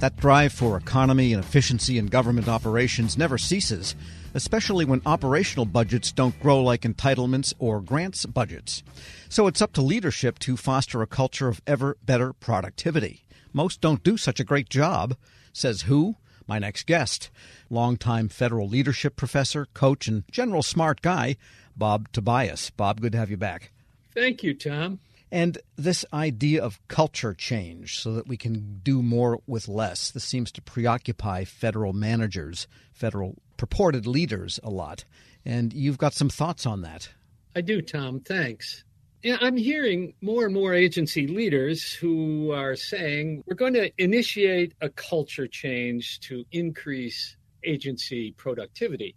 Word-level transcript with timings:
That 0.00 0.16
drive 0.16 0.54
for 0.54 0.78
economy 0.78 1.34
and 1.34 1.44
efficiency 1.44 1.98
in 1.98 2.06
government 2.06 2.48
operations 2.48 3.18
never 3.18 3.36
ceases, 3.36 3.94
especially 4.32 4.86
when 4.86 5.02
operational 5.04 5.66
budgets 5.66 6.10
don't 6.10 6.40
grow 6.40 6.62
like 6.62 6.82
entitlements 6.82 7.52
or 7.58 7.82
grants 7.82 8.24
budgets. 8.24 8.82
So 9.28 9.46
it's 9.46 9.60
up 9.60 9.74
to 9.74 9.82
leadership 9.82 10.38
to 10.38 10.56
foster 10.56 11.02
a 11.02 11.06
culture 11.06 11.48
of 11.48 11.60
ever 11.66 11.98
better 12.02 12.32
productivity. 12.32 13.24
Most 13.52 13.82
don't 13.82 14.02
do 14.02 14.16
such 14.16 14.40
a 14.40 14.44
great 14.44 14.70
job, 14.70 15.16
says 15.52 15.82
who? 15.82 16.16
My 16.46 16.58
next 16.58 16.86
guest, 16.86 17.28
longtime 17.68 18.30
federal 18.30 18.66
leadership 18.66 19.16
professor, 19.16 19.66
coach, 19.74 20.08
and 20.08 20.24
general 20.30 20.62
smart 20.62 21.02
guy, 21.02 21.36
Bob 21.76 22.10
Tobias. 22.10 22.70
Bob, 22.70 23.02
good 23.02 23.12
to 23.12 23.18
have 23.18 23.30
you 23.30 23.36
back. 23.36 23.70
Thank 24.14 24.42
you, 24.42 24.54
Tom. 24.54 24.98
And 25.32 25.58
this 25.76 26.04
idea 26.12 26.62
of 26.62 26.80
culture 26.88 27.34
change 27.34 28.00
so 28.00 28.14
that 28.14 28.26
we 28.26 28.36
can 28.36 28.80
do 28.82 29.02
more 29.02 29.40
with 29.46 29.68
less, 29.68 30.10
this 30.10 30.24
seems 30.24 30.50
to 30.52 30.62
preoccupy 30.62 31.44
federal 31.44 31.92
managers, 31.92 32.66
federal 32.92 33.36
purported 33.56 34.06
leaders 34.06 34.58
a 34.64 34.70
lot. 34.70 35.04
And 35.44 35.72
you've 35.72 35.98
got 35.98 36.14
some 36.14 36.28
thoughts 36.28 36.66
on 36.66 36.82
that. 36.82 37.10
I 37.54 37.60
do, 37.60 37.80
Tom. 37.80 38.20
Thanks. 38.20 38.84
Yeah, 39.22 39.36
I'm 39.40 39.56
hearing 39.56 40.14
more 40.22 40.46
and 40.46 40.54
more 40.54 40.72
agency 40.72 41.26
leaders 41.26 41.92
who 41.92 42.52
are 42.52 42.74
saying 42.74 43.44
we're 43.46 43.54
going 43.54 43.74
to 43.74 43.90
initiate 44.02 44.72
a 44.80 44.88
culture 44.88 45.46
change 45.46 46.20
to 46.20 46.44
increase 46.52 47.36
agency 47.62 48.32
productivity. 48.32 49.14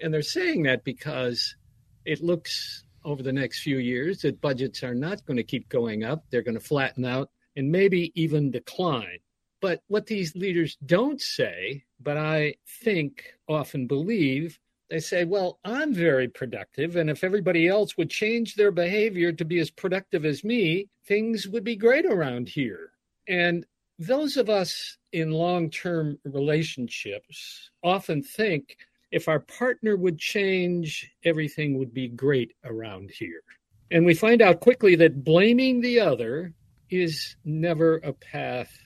And 0.00 0.12
they're 0.12 0.20
saying 0.22 0.64
that 0.64 0.84
because 0.84 1.56
it 2.04 2.22
looks 2.22 2.84
over 3.06 3.22
the 3.22 3.32
next 3.32 3.60
few 3.60 3.78
years 3.78 4.18
that 4.20 4.40
budgets 4.40 4.82
are 4.82 4.94
not 4.94 5.24
going 5.24 5.36
to 5.36 5.44
keep 5.44 5.68
going 5.68 6.02
up. 6.04 6.24
They're 6.28 6.42
going 6.42 6.58
to 6.58 6.60
flatten 6.60 7.04
out 7.04 7.30
and 7.54 7.70
maybe 7.70 8.12
even 8.20 8.50
decline. 8.50 9.20
But 9.62 9.80
what 9.86 10.06
these 10.06 10.36
leaders 10.36 10.76
don't 10.84 11.22
say, 11.22 11.84
but 12.00 12.18
I 12.18 12.56
think 12.82 13.32
often 13.48 13.86
believe, 13.86 14.58
they 14.90 14.98
say, 15.00 15.24
well, 15.24 15.58
I'm 15.64 15.94
very 15.94 16.28
productive. 16.28 16.96
And 16.96 17.08
if 17.08 17.24
everybody 17.24 17.68
else 17.68 17.96
would 17.96 18.10
change 18.10 18.54
their 18.54 18.70
behavior 18.70 19.32
to 19.32 19.44
be 19.44 19.60
as 19.60 19.70
productive 19.70 20.24
as 20.24 20.44
me, 20.44 20.88
things 21.06 21.48
would 21.48 21.64
be 21.64 21.76
great 21.76 22.06
around 22.06 22.48
here. 22.48 22.90
And 23.28 23.64
those 23.98 24.36
of 24.36 24.50
us 24.50 24.98
in 25.12 25.30
long 25.30 25.70
term 25.70 26.18
relationships 26.24 27.70
often 27.82 28.22
think 28.22 28.76
if 29.10 29.28
our 29.28 29.40
partner 29.40 29.96
would 29.96 30.18
change, 30.18 31.10
everything 31.24 31.78
would 31.78 31.94
be 31.94 32.08
great 32.08 32.52
around 32.64 33.10
here. 33.10 33.42
And 33.90 34.04
we 34.04 34.14
find 34.14 34.42
out 34.42 34.60
quickly 34.60 34.96
that 34.96 35.24
blaming 35.24 35.80
the 35.80 36.00
other 36.00 36.52
is 36.90 37.36
never 37.44 37.96
a 37.98 38.12
path 38.12 38.76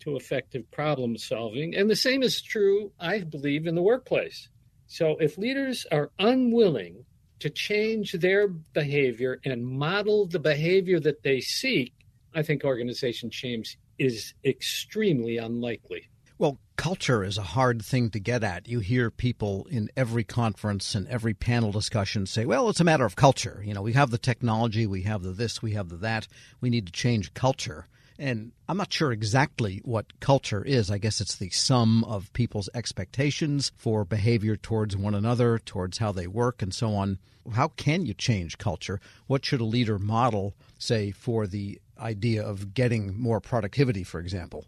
to 0.00 0.16
effective 0.16 0.70
problem 0.70 1.16
solving. 1.16 1.74
And 1.76 1.88
the 1.88 1.96
same 1.96 2.22
is 2.22 2.42
true, 2.42 2.92
I 2.98 3.20
believe, 3.20 3.66
in 3.66 3.74
the 3.74 3.82
workplace. 3.82 4.48
So 4.86 5.16
if 5.18 5.38
leaders 5.38 5.86
are 5.92 6.10
unwilling 6.18 7.04
to 7.38 7.50
change 7.50 8.12
their 8.12 8.48
behavior 8.48 9.40
and 9.44 9.64
model 9.64 10.26
the 10.26 10.38
behavior 10.38 11.00
that 11.00 11.22
they 11.22 11.40
seek, 11.40 11.94
I 12.34 12.42
think 12.42 12.64
organization 12.64 13.30
change 13.30 13.78
is 13.98 14.34
extremely 14.44 15.38
unlikely. 15.38 16.08
Well, 16.40 16.58
culture 16.76 17.22
is 17.22 17.36
a 17.36 17.42
hard 17.42 17.84
thing 17.84 18.08
to 18.12 18.18
get 18.18 18.42
at. 18.42 18.66
You 18.66 18.80
hear 18.80 19.10
people 19.10 19.66
in 19.70 19.90
every 19.94 20.24
conference 20.24 20.94
and 20.94 21.06
every 21.08 21.34
panel 21.34 21.70
discussion 21.70 22.24
say, 22.24 22.46
well, 22.46 22.70
it's 22.70 22.80
a 22.80 22.84
matter 22.84 23.04
of 23.04 23.14
culture. 23.14 23.62
You 23.62 23.74
know, 23.74 23.82
we 23.82 23.92
have 23.92 24.10
the 24.10 24.16
technology, 24.16 24.86
we 24.86 25.02
have 25.02 25.22
the 25.22 25.32
this, 25.32 25.60
we 25.60 25.72
have 25.72 25.90
the 25.90 25.98
that. 25.98 26.28
We 26.62 26.70
need 26.70 26.86
to 26.86 26.92
change 26.92 27.34
culture. 27.34 27.88
And 28.18 28.52
I'm 28.70 28.78
not 28.78 28.90
sure 28.90 29.12
exactly 29.12 29.82
what 29.84 30.18
culture 30.20 30.64
is. 30.64 30.90
I 30.90 30.96
guess 30.96 31.20
it's 31.20 31.36
the 31.36 31.50
sum 31.50 32.04
of 32.04 32.32
people's 32.32 32.70
expectations 32.72 33.72
for 33.76 34.06
behavior 34.06 34.56
towards 34.56 34.96
one 34.96 35.14
another, 35.14 35.58
towards 35.58 35.98
how 35.98 36.10
they 36.10 36.26
work, 36.26 36.62
and 36.62 36.72
so 36.72 36.94
on. 36.94 37.18
How 37.52 37.68
can 37.68 38.06
you 38.06 38.14
change 38.14 38.56
culture? 38.56 38.98
What 39.26 39.44
should 39.44 39.60
a 39.60 39.64
leader 39.64 39.98
model, 39.98 40.54
say, 40.78 41.10
for 41.10 41.46
the 41.46 41.82
idea 41.98 42.42
of 42.42 42.72
getting 42.72 43.20
more 43.20 43.40
productivity, 43.40 44.04
for 44.04 44.20
example? 44.20 44.64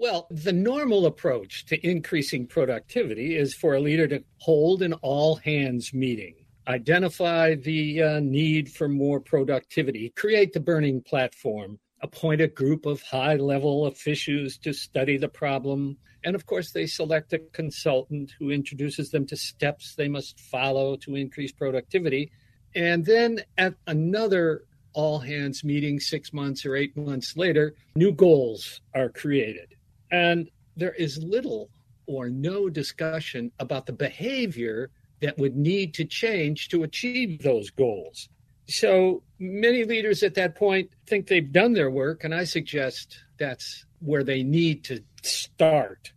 Well, 0.00 0.28
the 0.30 0.54
normal 0.54 1.04
approach 1.04 1.66
to 1.66 1.86
increasing 1.86 2.46
productivity 2.46 3.36
is 3.36 3.52
for 3.52 3.74
a 3.74 3.80
leader 3.80 4.08
to 4.08 4.24
hold 4.38 4.80
an 4.80 4.94
all 4.94 5.36
hands 5.36 5.92
meeting, 5.92 6.36
identify 6.66 7.56
the 7.56 8.02
uh, 8.02 8.20
need 8.20 8.72
for 8.72 8.88
more 8.88 9.20
productivity, 9.20 10.08
create 10.16 10.54
the 10.54 10.60
burning 10.60 11.02
platform, 11.02 11.78
appoint 12.00 12.40
a 12.40 12.48
group 12.48 12.86
of 12.86 13.02
high 13.02 13.36
level 13.36 13.84
officials 13.84 14.56
to 14.56 14.72
study 14.72 15.18
the 15.18 15.28
problem. 15.28 15.98
And 16.24 16.34
of 16.34 16.46
course, 16.46 16.72
they 16.72 16.86
select 16.86 17.34
a 17.34 17.38
consultant 17.52 18.32
who 18.38 18.48
introduces 18.48 19.10
them 19.10 19.26
to 19.26 19.36
steps 19.36 19.96
they 19.96 20.08
must 20.08 20.40
follow 20.40 20.96
to 20.96 21.14
increase 21.14 21.52
productivity. 21.52 22.32
And 22.74 23.04
then 23.04 23.42
at 23.58 23.74
another 23.86 24.64
all 24.94 25.18
hands 25.18 25.62
meeting, 25.62 26.00
six 26.00 26.32
months 26.32 26.64
or 26.64 26.74
eight 26.74 26.96
months 26.96 27.36
later, 27.36 27.74
new 27.94 28.12
goals 28.12 28.80
are 28.94 29.10
created. 29.10 29.76
And 30.10 30.50
there 30.76 30.94
is 30.94 31.22
little 31.22 31.70
or 32.06 32.28
no 32.28 32.68
discussion 32.68 33.52
about 33.58 33.86
the 33.86 33.92
behavior 33.92 34.90
that 35.20 35.38
would 35.38 35.56
need 35.56 35.94
to 35.94 36.04
change 36.04 36.68
to 36.68 36.82
achieve 36.82 37.42
those 37.42 37.70
goals. 37.70 38.28
So 38.66 39.22
many 39.38 39.84
leaders 39.84 40.22
at 40.22 40.34
that 40.34 40.54
point 40.54 40.90
think 41.06 41.26
they've 41.26 41.52
done 41.52 41.72
their 41.72 41.90
work, 41.90 42.24
and 42.24 42.34
I 42.34 42.44
suggest 42.44 43.18
that's 43.38 43.84
where 44.00 44.24
they 44.24 44.42
need 44.42 44.84
to 44.84 45.02
start. 45.22 46.12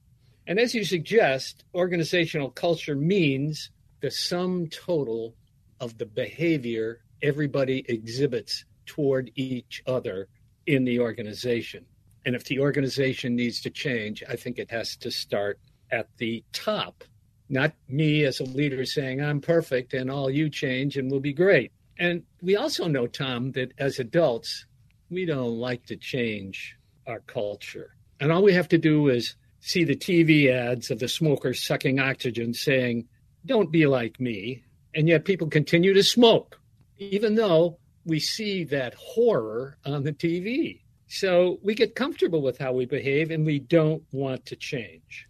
And 0.48 0.60
as 0.60 0.76
you 0.76 0.84
suggest, 0.84 1.64
organizational 1.74 2.52
culture 2.52 2.96
means 2.96 3.72
the 4.02 4.12
sum 4.12 4.68
total 4.68 5.36
of 5.80 5.98
the 5.98 6.06
behavior 6.06 7.02
everybody 7.22 7.86
exhibits 7.88 8.66
toward 8.86 9.32
each 9.36 9.82
other 9.88 10.28
in 10.68 10.84
the 10.84 11.00
organization. 11.00 11.86
And 12.26 12.36
if 12.36 12.46
the 12.46 12.60
organization 12.60 13.36
needs 13.36 13.62
to 13.62 13.70
change, 13.70 14.24
I 14.28 14.36
think 14.36 14.58
it 14.58 14.72
has 14.72 14.96
to 14.98 15.12
start 15.12 15.60
at 15.92 16.08
the 16.18 16.44
top, 16.54 17.04
not 17.50 17.74
me 17.88 18.24
as 18.24 18.40
a 18.40 18.46
leader 18.46 18.86
saying, 18.86 19.22
I'm 19.22 19.42
perfect 19.42 19.94
and 19.94 20.10
all 20.10 20.30
you 20.30 20.50
change 20.50 20.98
and 20.98 21.12
we'll 21.12 21.20
be 21.20 21.34
great. 21.34 21.72
And 22.00 22.24
we 22.42 22.56
also 22.56 22.88
know, 22.88 23.08
Tom, 23.08 23.52
that 23.52 23.74
as 23.78 24.00
adults, 24.00 24.66
we 25.10 25.26
don't 25.26 25.58
like 25.60 25.86
to 25.88 25.96
change 25.96 26.76
our 27.06 27.20
culture. 27.22 27.96
And 28.20 28.32
all 28.32 28.42
we 28.42 28.54
have 28.54 28.70
to 28.70 28.78
do 28.78 29.10
is 29.10 29.36
see 29.60 29.84
the 29.84 29.96
TV 29.96 30.52
ads 30.52 30.90
of 30.90 31.00
the 31.00 31.08
smokers 31.08 31.62
sucking 31.62 32.00
oxygen 32.00 32.54
saying, 32.54 33.08
Don't 33.46 33.72
be 33.72 33.86
like 33.86 34.20
me. 34.20 34.64
And 34.96 35.08
yet 35.08 35.26
people 35.26 35.48
continue 35.48 35.94
to 35.94 36.04
smoke, 36.04 36.60
even 36.98 37.36
though 37.36 37.80
we 38.06 38.20
see 38.20 38.64
that 38.66 38.94
horror 38.96 39.78
on 39.86 40.04
the 40.04 40.14
TV. 40.14 40.83
So 41.14 41.60
we 41.62 41.76
get 41.76 41.94
comfortable 41.94 42.42
with 42.42 42.58
how 42.58 42.74
we 42.74 42.86
behave 42.86 43.30
and 43.30 43.46
we 43.46 43.60
don't 43.60 44.02
want 44.12 44.48
to 44.48 44.56
change. 44.56 45.28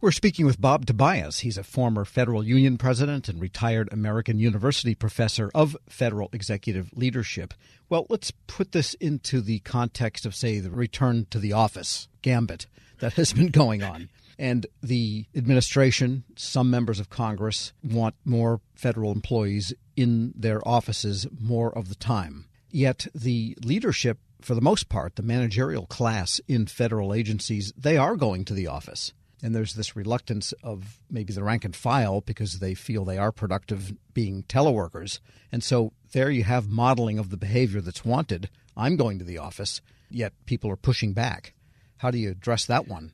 We're 0.00 0.12
speaking 0.12 0.46
with 0.46 0.60
Bob 0.60 0.86
Tobias. 0.86 1.40
He's 1.40 1.58
a 1.58 1.64
former 1.64 2.04
federal 2.04 2.44
union 2.44 2.78
president 2.78 3.28
and 3.28 3.40
retired 3.40 3.88
American 3.90 4.38
University 4.38 4.94
professor 4.94 5.50
of 5.56 5.76
federal 5.88 6.28
executive 6.32 6.92
leadership. 6.94 7.52
Well, 7.88 8.06
let's 8.08 8.30
put 8.46 8.70
this 8.70 8.94
into 8.94 9.40
the 9.40 9.58
context 9.58 10.24
of, 10.24 10.36
say, 10.36 10.60
the 10.60 10.70
return 10.70 11.26
to 11.30 11.40
the 11.40 11.52
office 11.52 12.06
gambit 12.22 12.68
that 13.00 13.14
has 13.14 13.32
been 13.32 13.48
going 13.48 13.82
on. 13.82 14.10
And 14.38 14.68
the 14.84 15.26
administration, 15.34 16.22
some 16.36 16.70
members 16.70 17.00
of 17.00 17.10
Congress, 17.10 17.72
want 17.82 18.14
more 18.24 18.60
federal 18.76 19.10
employees 19.10 19.74
in 19.96 20.32
their 20.36 20.66
offices 20.66 21.26
more 21.40 21.76
of 21.76 21.88
the 21.88 21.96
time. 21.96 22.44
Yet 22.70 23.08
the 23.16 23.56
leadership, 23.64 24.18
for 24.40 24.54
the 24.54 24.60
most 24.60 24.88
part, 24.88 25.16
the 25.16 25.22
managerial 25.22 25.86
class 25.86 26.40
in 26.48 26.66
federal 26.66 27.12
agencies, 27.12 27.72
they 27.76 27.96
are 27.96 28.16
going 28.16 28.44
to 28.46 28.54
the 28.54 28.66
office 28.66 29.12
and 29.42 29.54
there's 29.54 29.74
this 29.74 29.94
reluctance 29.94 30.52
of 30.62 31.00
maybe 31.10 31.32
the 31.32 31.44
rank 31.44 31.64
and 31.64 31.74
file 31.74 32.20
because 32.20 32.58
they 32.58 32.74
feel 32.74 33.04
they 33.04 33.18
are 33.18 33.32
productive 33.32 33.92
being 34.12 34.42
teleworkers. 34.44 35.20
And 35.52 35.62
so 35.62 35.92
there 36.12 36.30
you 36.30 36.44
have 36.44 36.68
modeling 36.68 37.18
of 37.18 37.30
the 37.30 37.36
behavior 37.36 37.80
that's 37.80 38.04
wanted. 38.04 38.50
I'm 38.76 38.96
going 38.96 39.18
to 39.18 39.24
the 39.24 39.38
office, 39.38 39.80
yet 40.10 40.32
people 40.46 40.70
are 40.70 40.76
pushing 40.76 41.12
back. 41.12 41.54
How 41.98 42.10
do 42.10 42.18
you 42.18 42.30
address 42.30 42.64
that 42.66 42.88
one? 42.88 43.12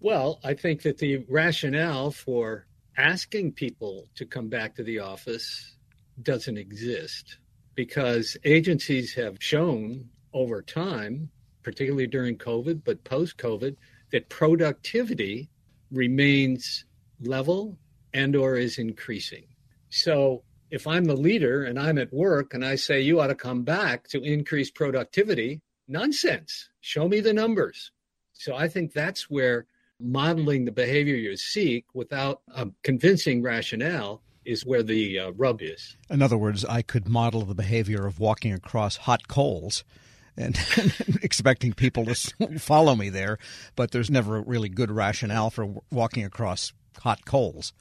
Well, 0.00 0.38
I 0.44 0.54
think 0.54 0.82
that 0.82 0.98
the 0.98 1.24
rationale 1.28 2.10
for 2.10 2.66
asking 2.96 3.52
people 3.52 4.06
to 4.16 4.26
come 4.26 4.48
back 4.48 4.74
to 4.76 4.84
the 4.84 5.00
office 5.00 5.76
doesn't 6.22 6.58
exist 6.58 7.38
because 7.74 8.36
agencies 8.44 9.14
have 9.14 9.36
shown 9.40 10.08
over 10.34 10.60
time, 10.60 11.30
particularly 11.62 12.06
during 12.06 12.36
COVID, 12.36 12.82
but 12.84 13.04
post 13.04 13.38
COVID, 13.38 13.76
that 14.12 14.28
productivity 14.28 15.48
remains 15.90 16.84
level 17.20 17.78
and 18.12 18.36
or 18.36 18.56
is 18.56 18.78
increasing. 18.78 19.44
So 19.88 20.42
if 20.70 20.86
I'm 20.86 21.04
the 21.04 21.16
leader 21.16 21.64
and 21.64 21.78
I'm 21.78 21.98
at 21.98 22.12
work 22.12 22.52
and 22.52 22.64
I 22.64 22.74
say 22.74 23.00
you 23.00 23.20
ought 23.20 23.28
to 23.28 23.34
come 23.34 23.62
back 23.62 24.08
to 24.08 24.22
increase 24.22 24.70
productivity, 24.70 25.62
nonsense. 25.88 26.68
Show 26.80 27.08
me 27.08 27.20
the 27.20 27.32
numbers. 27.32 27.92
So 28.32 28.56
I 28.56 28.68
think 28.68 28.92
that's 28.92 29.30
where 29.30 29.66
modeling 30.00 30.64
the 30.64 30.72
behavior 30.72 31.14
you 31.14 31.36
seek 31.36 31.86
without 31.94 32.42
a 32.54 32.68
convincing 32.82 33.42
rationale 33.42 34.22
is 34.44 34.66
where 34.66 34.82
the 34.82 35.18
uh, 35.18 35.30
rub 35.32 35.62
is. 35.62 35.96
In 36.10 36.20
other 36.20 36.36
words, 36.36 36.64
I 36.64 36.82
could 36.82 37.08
model 37.08 37.42
the 37.42 37.54
behavior 37.54 38.06
of 38.06 38.18
walking 38.18 38.52
across 38.52 38.96
hot 38.96 39.28
coals 39.28 39.84
and, 40.36 40.58
expecting 41.22 41.72
people 41.72 42.04
to 42.06 42.14
follow 42.58 42.94
me 42.96 43.08
there, 43.08 43.38
but 43.76 43.92
there's 43.92 44.10
never 44.10 44.36
a 44.36 44.40
really 44.40 44.68
good 44.68 44.90
rationale 44.90 45.50
for 45.50 45.74
walking 45.90 46.24
across 46.24 46.72
hot 46.98 47.24
coals. 47.24 47.72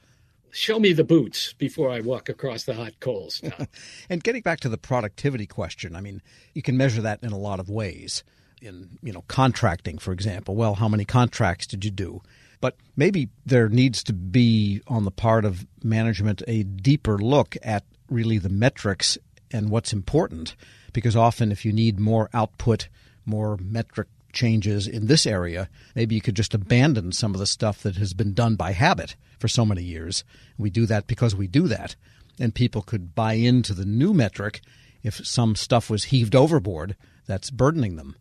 Show 0.51 0.79
me 0.79 0.93
the 0.93 1.03
boots 1.03 1.53
before 1.53 1.89
I 1.89 2.01
walk 2.01 2.29
across 2.29 2.65
the 2.65 2.75
hot 2.75 2.99
coals. 2.99 3.41
and 4.09 4.23
getting 4.23 4.43
back 4.43 4.59
to 4.59 4.69
the 4.69 4.77
productivity 4.77 5.47
question, 5.47 5.95
I 5.95 6.01
mean, 6.01 6.21
you 6.53 6.61
can 6.61 6.77
measure 6.77 7.01
that 7.01 7.23
in 7.23 7.31
a 7.31 7.37
lot 7.37 7.59
of 7.59 7.69
ways. 7.69 8.23
In 8.61 8.97
you 9.01 9.11
know 9.11 9.23
contracting, 9.27 9.97
for 9.97 10.13
example, 10.13 10.55
well, 10.55 10.75
how 10.75 10.87
many 10.87 11.03
contracts 11.03 11.67
did 11.67 11.83
you 11.83 11.91
do? 11.91 12.21
But 12.61 12.77
maybe 12.95 13.27
there 13.45 13.67
needs 13.67 14.03
to 14.03 14.13
be 14.13 14.81
on 14.87 15.03
the 15.03 15.11
part 15.11 15.43
of 15.43 15.65
management 15.83 16.43
a 16.47 16.63
deeper 16.63 17.17
look 17.17 17.57
at 17.61 17.83
really 18.09 18.37
the 18.37 18.47
metrics 18.47 19.17
and 19.51 19.69
what's 19.69 19.91
important 19.91 20.55
because 20.93 21.15
often 21.15 21.51
if 21.51 21.65
you 21.65 21.73
need 21.73 21.99
more 21.99 22.29
output, 22.33 22.87
more 23.25 23.57
metric 23.57 24.07
changes 24.31 24.87
in 24.87 25.07
this 25.07 25.25
area, 25.25 25.69
maybe 25.95 26.15
you 26.15 26.21
could 26.21 26.35
just 26.35 26.53
abandon 26.53 27.11
some 27.11 27.33
of 27.33 27.39
the 27.39 27.45
stuff 27.45 27.83
that 27.83 27.95
has 27.97 28.13
been 28.13 28.33
done 28.33 28.55
by 28.55 28.71
habit 28.71 29.15
for 29.39 29.47
so 29.47 29.65
many 29.65 29.83
years. 29.83 30.23
We 30.57 30.69
do 30.69 30.85
that 30.87 31.07
because 31.07 31.35
we 31.35 31.47
do 31.47 31.67
that. 31.67 31.95
And 32.39 32.55
people 32.55 32.81
could 32.81 33.13
buy 33.13 33.33
into 33.33 33.73
the 33.73 33.85
new 33.85 34.13
metric 34.13 34.61
if 35.03 35.25
some 35.25 35.55
stuff 35.55 35.89
was 35.89 36.05
heaved 36.05 36.35
overboard 36.35 36.95
that's 37.27 37.51
burdening 37.51 37.95
them. 37.95 38.15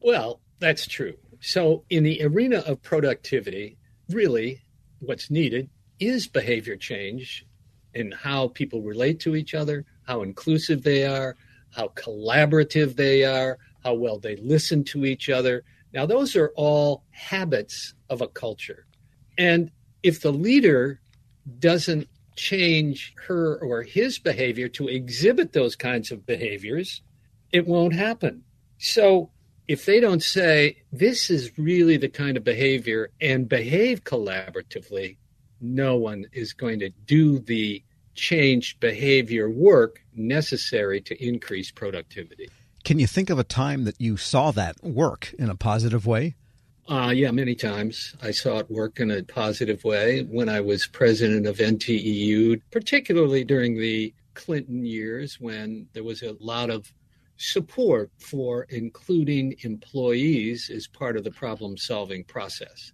Well, 0.00 0.40
that's 0.58 0.86
true. 0.86 1.14
So, 1.40 1.84
in 1.90 2.02
the 2.02 2.22
arena 2.24 2.58
of 2.58 2.82
productivity, 2.82 3.76
really 4.08 4.62
what's 5.00 5.30
needed 5.30 5.68
is 6.00 6.26
behavior 6.26 6.76
change 6.76 7.46
in 7.94 8.12
how 8.12 8.48
people 8.48 8.82
relate 8.82 9.20
to 9.20 9.36
each 9.36 9.54
other, 9.54 9.84
how 10.06 10.22
inclusive 10.22 10.82
they 10.82 11.06
are, 11.06 11.36
how 11.70 11.88
collaborative 11.88 12.96
they 12.96 13.24
are, 13.24 13.58
how 13.84 13.94
well 13.94 14.18
they 14.18 14.36
listen 14.36 14.84
to 14.84 15.04
each 15.04 15.28
other. 15.28 15.64
Now, 15.92 16.06
those 16.06 16.36
are 16.36 16.52
all 16.56 17.04
habits 17.10 17.94
of 18.10 18.20
a 18.20 18.28
culture. 18.28 18.86
And 19.36 19.70
if 20.02 20.20
the 20.20 20.32
leader 20.32 21.00
doesn't 21.58 22.08
change 22.36 23.14
her 23.26 23.58
or 23.58 23.82
his 23.82 24.18
behavior 24.18 24.68
to 24.68 24.88
exhibit 24.88 25.52
those 25.52 25.76
kinds 25.76 26.10
of 26.10 26.26
behaviors, 26.26 27.02
it 27.52 27.66
won't 27.66 27.94
happen. 27.94 28.42
So, 28.78 29.30
if 29.66 29.84
they 29.84 30.00
don't 30.00 30.22
say, 30.22 30.78
this 30.92 31.28
is 31.28 31.58
really 31.58 31.98
the 31.98 32.08
kind 32.08 32.38
of 32.38 32.44
behavior 32.44 33.10
and 33.20 33.48
behave 33.48 34.02
collaboratively, 34.02 35.18
no 35.60 35.96
one 35.96 36.24
is 36.32 36.54
going 36.54 36.78
to 36.78 36.90
do 37.06 37.38
the 37.38 37.82
changed 38.18 38.80
behavior 38.80 39.48
work 39.48 40.02
necessary 40.14 41.00
to 41.00 41.24
increase 41.24 41.70
productivity. 41.70 42.48
Can 42.84 42.98
you 42.98 43.06
think 43.06 43.30
of 43.30 43.38
a 43.38 43.44
time 43.44 43.84
that 43.84 44.00
you 44.00 44.16
saw 44.16 44.50
that 44.50 44.82
work 44.82 45.34
in 45.38 45.48
a 45.48 45.54
positive 45.54 46.04
way? 46.04 46.34
Uh, 46.88 47.12
yeah, 47.14 47.30
many 47.30 47.54
times. 47.54 48.16
I 48.22 48.30
saw 48.30 48.58
it 48.58 48.70
work 48.70 48.98
in 48.98 49.10
a 49.10 49.22
positive 49.22 49.84
way 49.84 50.22
when 50.22 50.48
I 50.48 50.60
was 50.60 50.86
president 50.86 51.46
of 51.46 51.58
NTEU, 51.58 52.60
particularly 52.70 53.44
during 53.44 53.78
the 53.78 54.12
Clinton 54.34 54.84
years 54.84 55.38
when 55.38 55.86
there 55.92 56.04
was 56.04 56.22
a 56.22 56.36
lot 56.40 56.70
of 56.70 56.92
support 57.36 58.10
for 58.18 58.66
including 58.70 59.54
employees 59.62 60.70
as 60.74 60.86
part 60.86 61.16
of 61.16 61.24
the 61.24 61.30
problem 61.30 61.76
solving 61.76 62.24
process. 62.24 62.92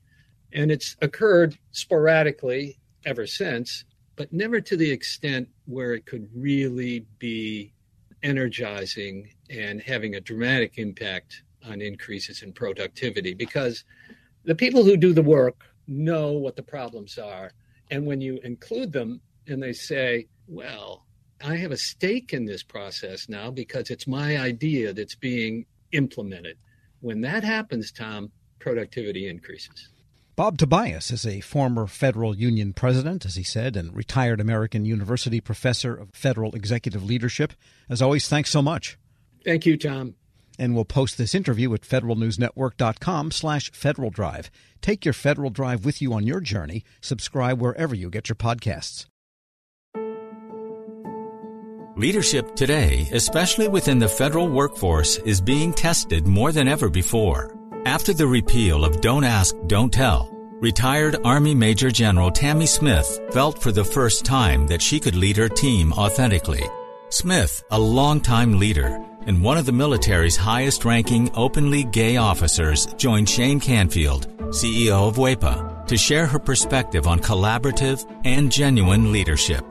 And 0.52 0.70
it's 0.70 0.96
occurred 1.00 1.56
sporadically 1.70 2.78
ever 3.06 3.26
since 3.26 3.84
but 4.16 4.32
never 4.32 4.60
to 4.60 4.76
the 4.76 4.90
extent 4.90 5.48
where 5.66 5.94
it 5.94 6.06
could 6.06 6.28
really 6.34 7.06
be 7.18 7.72
energizing 8.22 9.30
and 9.50 9.80
having 9.82 10.14
a 10.14 10.20
dramatic 10.20 10.78
impact 10.78 11.42
on 11.66 11.80
increases 11.80 12.42
in 12.42 12.52
productivity 12.52 13.34
because 13.34 13.84
the 14.44 14.54
people 14.54 14.84
who 14.84 14.96
do 14.96 15.12
the 15.12 15.22
work 15.22 15.64
know 15.86 16.32
what 16.32 16.56
the 16.56 16.62
problems 16.62 17.18
are. 17.18 17.52
And 17.90 18.06
when 18.06 18.20
you 18.20 18.38
include 18.42 18.92
them 18.92 19.20
and 19.46 19.62
they 19.62 19.72
say, 19.72 20.26
well, 20.48 21.06
I 21.44 21.56
have 21.56 21.72
a 21.72 21.76
stake 21.76 22.32
in 22.32 22.44
this 22.44 22.62
process 22.62 23.28
now 23.28 23.50
because 23.50 23.90
it's 23.90 24.06
my 24.06 24.38
idea 24.38 24.92
that's 24.92 25.14
being 25.14 25.66
implemented. 25.92 26.56
When 27.00 27.20
that 27.22 27.44
happens, 27.44 27.92
Tom, 27.92 28.30
productivity 28.58 29.28
increases. 29.28 29.90
Bob 30.36 30.58
Tobias 30.58 31.12
is 31.12 31.24
a 31.24 31.40
former 31.40 31.86
federal 31.86 32.36
union 32.36 32.72
president, 32.72 33.24
as 33.24 33.36
he 33.36 33.44
said, 33.44 33.76
and 33.76 33.94
retired 33.94 34.40
American 34.40 34.84
University 34.84 35.40
professor 35.40 35.94
of 35.94 36.10
federal 36.12 36.56
executive 36.56 37.04
leadership. 37.04 37.52
As 37.88 38.02
always, 38.02 38.26
thanks 38.26 38.50
so 38.50 38.60
much. 38.60 38.98
Thank 39.44 39.64
you, 39.64 39.76
Tom. 39.76 40.16
And 40.58 40.74
we'll 40.74 40.84
post 40.84 41.18
this 41.18 41.36
interview 41.36 41.72
at 41.74 41.82
federalnewsnetwork.com 41.82 43.30
slash 43.30 43.70
Federal 43.72 44.10
Drive. 44.10 44.50
Take 44.80 45.04
your 45.04 45.14
Federal 45.14 45.50
Drive 45.50 45.84
with 45.84 46.02
you 46.02 46.12
on 46.12 46.26
your 46.26 46.40
journey. 46.40 46.82
Subscribe 47.00 47.60
wherever 47.60 47.94
you 47.94 48.10
get 48.10 48.28
your 48.28 48.36
podcasts. 48.36 49.06
Leadership 51.96 52.56
today, 52.56 53.08
especially 53.12 53.68
within 53.68 54.00
the 54.00 54.08
federal 54.08 54.48
workforce, 54.48 55.18
is 55.18 55.40
being 55.40 55.72
tested 55.72 56.26
more 56.26 56.50
than 56.50 56.66
ever 56.66 56.90
before. 56.90 57.56
After 57.86 58.14
the 58.14 58.26
repeal 58.26 58.82
of 58.82 59.02
Don't 59.02 59.24
Ask, 59.24 59.54
Don't 59.66 59.92
Tell, 59.92 60.30
retired 60.58 61.16
Army 61.22 61.54
Major 61.54 61.90
General 61.90 62.30
Tammy 62.30 62.64
Smith 62.64 63.20
felt 63.30 63.60
for 63.60 63.72
the 63.72 63.84
first 63.84 64.24
time 64.24 64.66
that 64.68 64.80
she 64.80 64.98
could 64.98 65.14
lead 65.14 65.36
her 65.36 65.50
team 65.50 65.92
authentically. 65.92 66.64
Smith, 67.10 67.62
a 67.70 67.78
longtime 67.78 68.58
leader 68.58 69.04
and 69.26 69.42
one 69.42 69.58
of 69.58 69.66
the 69.66 69.72
military's 69.72 70.34
highest 70.34 70.86
ranking 70.86 71.30
openly 71.34 71.84
gay 71.84 72.16
officers, 72.16 72.86
joined 72.96 73.28
Shane 73.28 73.60
Canfield, 73.60 74.28
CEO 74.48 75.06
of 75.06 75.16
WEPA, 75.16 75.86
to 75.86 75.96
share 75.98 76.26
her 76.26 76.38
perspective 76.38 77.06
on 77.06 77.20
collaborative 77.20 78.02
and 78.24 78.50
genuine 78.50 79.12
leadership. 79.12 79.62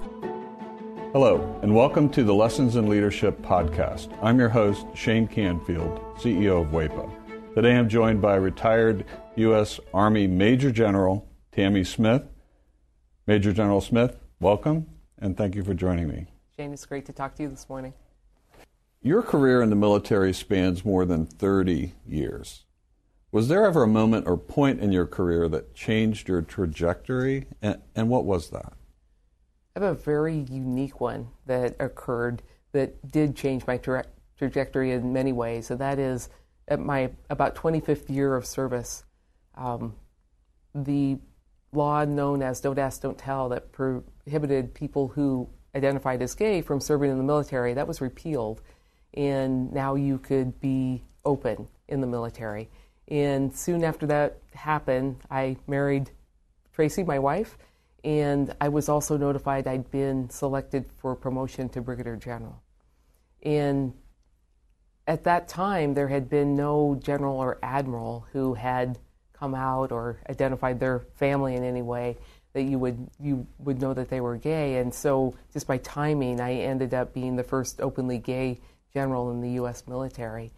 Hello, 1.13 1.59
and 1.63 1.75
welcome 1.75 2.09
to 2.09 2.23
the 2.23 2.33
Lessons 2.33 2.75
in 2.75 2.87
Leadership 2.87 3.41
podcast. 3.41 4.15
I'm 4.21 4.37
your 4.37 4.49
host, 4.49 4.85
Shane 4.93 5.27
Canfield, 5.27 5.99
CEO 6.17 6.61
of 6.61 6.67
WEPA. 6.67 7.22
Today 7.55 7.77
I'm 7.77 7.87
joined 7.87 8.19
by 8.19 8.33
retired 8.33 9.05
U.S. 9.35 9.79
Army 9.93 10.25
Major 10.25 10.71
General 10.71 11.29
Tammy 11.51 11.83
Smith. 11.83 12.23
Major 13.27 13.53
General 13.53 13.79
Smith, 13.79 14.17
welcome 14.39 14.87
and 15.19 15.37
thank 15.37 15.53
you 15.53 15.63
for 15.63 15.75
joining 15.75 16.07
me. 16.07 16.25
Shane, 16.57 16.73
it's 16.73 16.87
great 16.87 17.05
to 17.05 17.13
talk 17.13 17.35
to 17.35 17.43
you 17.43 17.49
this 17.49 17.69
morning. 17.69 17.93
Your 19.03 19.21
career 19.21 19.61
in 19.61 19.69
the 19.69 19.75
military 19.75 20.33
spans 20.33 20.83
more 20.83 21.05
than 21.05 21.27
30 21.27 21.93
years. 22.07 22.65
Was 23.31 23.49
there 23.49 23.67
ever 23.67 23.83
a 23.83 23.87
moment 23.87 24.25
or 24.25 24.35
point 24.35 24.79
in 24.79 24.91
your 24.91 25.05
career 25.05 25.47
that 25.49 25.75
changed 25.75 26.27
your 26.27 26.41
trajectory, 26.41 27.45
and, 27.61 27.79
and 27.95 28.09
what 28.09 28.25
was 28.25 28.49
that? 28.49 28.73
I 29.75 29.79
have 29.79 29.83
a 29.83 29.93
very 29.93 30.37
unique 30.49 30.99
one 30.99 31.27
that 31.45 31.75
occurred 31.79 32.41
that 32.71 33.11
did 33.11 33.35
change 33.35 33.67
my 33.67 33.77
tra- 33.77 34.05
trajectory 34.39 34.91
in 34.91 35.13
many 35.13 35.33
ways, 35.33 35.69
and 35.69 35.79
that 35.79 35.99
is 35.99 36.29
at 36.67 36.79
my 36.79 37.11
about 37.29 37.55
25th 37.55 38.09
year 38.09 38.35
of 38.35 38.45
service, 38.45 39.03
um, 39.55 39.95
the 40.73 41.17
law 41.71 42.05
known 42.05 42.41
as 42.41 42.61
Don't 42.61 42.79
Ask, 42.79 43.01
Don't 43.01 43.17
Tell 43.17 43.49
that 43.49 43.71
prohibited 43.71 44.73
people 44.73 45.09
who 45.09 45.49
identified 45.75 46.21
as 46.21 46.35
gay 46.35 46.61
from 46.61 46.79
serving 46.79 47.11
in 47.11 47.17
the 47.17 47.23
military, 47.23 47.73
that 47.73 47.87
was 47.87 48.01
repealed. 48.01 48.61
And 49.15 49.71
now 49.73 49.95
you 49.95 50.17
could 50.17 50.59
be 50.59 51.03
open 51.25 51.67
in 51.87 52.01
the 52.01 52.07
military. 52.07 52.69
And 53.07 53.55
soon 53.55 53.83
after 53.83 54.05
that 54.07 54.39
happened, 54.53 55.17
I 55.29 55.57
married 55.67 56.11
Tracy, 56.73 57.03
my 57.03 57.19
wife, 57.19 57.57
and 58.03 58.55
I 58.59 58.69
was 58.69 58.89
also 58.89 59.17
notified 59.17 59.67
I'd 59.67 59.89
been 59.91 60.29
selected 60.29 60.85
for 60.97 61.15
promotion 61.15 61.69
to 61.69 61.81
Brigadier 61.81 62.15
General. 62.15 62.61
And 63.43 63.93
at 65.07 65.23
that 65.25 65.47
time, 65.47 65.93
there 65.93 66.07
had 66.07 66.29
been 66.29 66.55
no 66.55 66.99
general 67.01 67.37
or 67.37 67.59
admiral 67.61 68.25
who 68.31 68.53
had 68.53 68.99
come 69.33 69.53
out 69.53 69.91
or 69.91 70.19
identified 70.29 70.79
their 70.79 70.99
family 71.15 71.55
in 71.55 71.63
any 71.63 71.81
way 71.81 72.17
that 72.53 72.63
you 72.63 72.77
would 72.77 73.09
you 73.19 73.47
would 73.57 73.81
know 73.81 73.93
that 73.93 74.09
they 74.09 74.21
were 74.21 74.37
gay. 74.37 74.77
And 74.77 74.93
so, 74.93 75.35
just 75.51 75.67
by 75.67 75.77
timing, 75.79 76.39
I 76.39 76.53
ended 76.53 76.93
up 76.93 77.13
being 77.13 77.35
the 77.35 77.43
first 77.43 77.81
openly 77.81 78.19
gay 78.19 78.61
general 78.93 79.31
in 79.31 79.41
the 79.41 79.51
U.S. 79.51 79.87
military. 79.87 80.53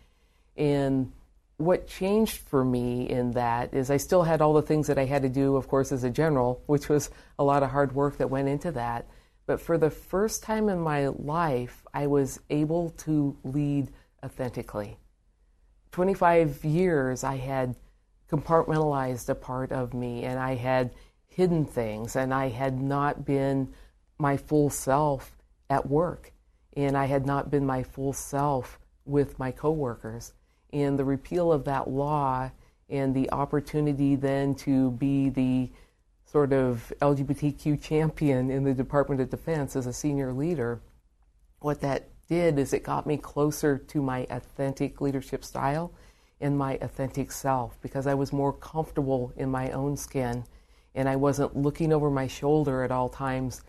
And 0.57 1.11
what 1.57 1.87
changed 1.87 2.37
for 2.37 2.63
me 2.63 3.09
in 3.09 3.31
that 3.31 3.73
is 3.73 3.89
I 3.89 3.97
still 3.97 4.23
had 4.23 4.41
all 4.41 4.53
the 4.53 4.61
things 4.61 4.87
that 4.87 4.97
I 4.97 5.05
had 5.05 5.21
to 5.21 5.29
do, 5.29 5.55
of 5.55 5.67
course, 5.67 5.91
as 5.91 6.03
a 6.03 6.09
general, 6.09 6.61
which 6.65 6.89
was 6.89 7.09
a 7.39 7.43
lot 7.43 7.63
of 7.63 7.71
hard 7.71 7.95
work 7.95 8.17
that 8.17 8.29
went 8.29 8.49
into 8.49 8.71
that. 8.73 9.07
But 9.45 9.61
for 9.61 9.77
the 9.77 9.89
first 9.89 10.43
time 10.43 10.69
in 10.69 10.79
my 10.79 11.07
life, 11.07 11.85
I 11.93 12.07
was 12.07 12.39
able 12.49 12.89
to 12.89 13.37
lead 13.43 13.91
authentically. 14.25 14.97
25 15.91 16.65
years 16.65 17.23
I 17.23 17.37
had 17.37 17.75
compartmentalized 18.29 19.29
a 19.29 19.35
part 19.35 19.71
of 19.71 19.93
me 19.93 20.23
and 20.23 20.39
I 20.39 20.55
had 20.55 20.91
hidden 21.27 21.65
things 21.65 22.15
and 22.15 22.33
I 22.33 22.49
had 22.49 22.81
not 22.81 23.23
been 23.23 23.73
my 24.17 24.35
full 24.35 24.69
self 24.69 25.37
at 25.69 25.87
work 25.87 26.31
and 26.75 26.97
I 26.97 27.05
had 27.05 27.25
not 27.25 27.51
been 27.51 27.65
my 27.65 27.83
full 27.83 28.13
self 28.13 28.79
with 29.05 29.39
my 29.39 29.51
coworkers. 29.51 30.33
And 30.73 30.99
the 30.99 31.05
repeal 31.05 31.53
of 31.53 31.63
that 31.65 31.89
law 31.89 32.51
and 32.89 33.15
the 33.15 33.31
opportunity 33.31 34.15
then 34.15 34.55
to 34.55 34.91
be 34.91 35.29
the 35.29 35.71
sort 36.25 36.51
of 36.51 36.91
LGBTQ 37.01 37.81
champion 37.81 38.49
in 38.51 38.63
the 38.63 38.73
Department 38.73 39.21
of 39.21 39.29
Defense 39.29 39.75
as 39.75 39.85
a 39.85 39.93
senior 39.93 40.33
leader, 40.33 40.81
what 41.59 41.79
that 41.81 42.09
did 42.27 42.59
is 42.59 42.73
it 42.73 42.83
got 42.83 43.07
me 43.07 43.17
closer 43.17 43.77
to 43.77 44.01
my 44.01 44.25
authentic 44.29 45.01
leadership 45.01 45.43
style 45.43 45.91
and 46.41 46.57
my 46.57 46.77
authentic 46.81 47.31
self 47.31 47.79
because 47.81 48.07
I 48.07 48.13
was 48.13 48.33
more 48.33 48.53
comfortable 48.53 49.33
in 49.37 49.49
my 49.49 49.71
own 49.71 49.97
skin 49.97 50.45
and 50.93 51.07
I 51.09 51.15
wasn't 51.15 51.55
looking 51.55 51.93
over 51.93 52.09
my 52.09 52.27
shoulder 52.27 52.83
at 52.83 52.91
all 52.91 53.09
times 53.09 53.61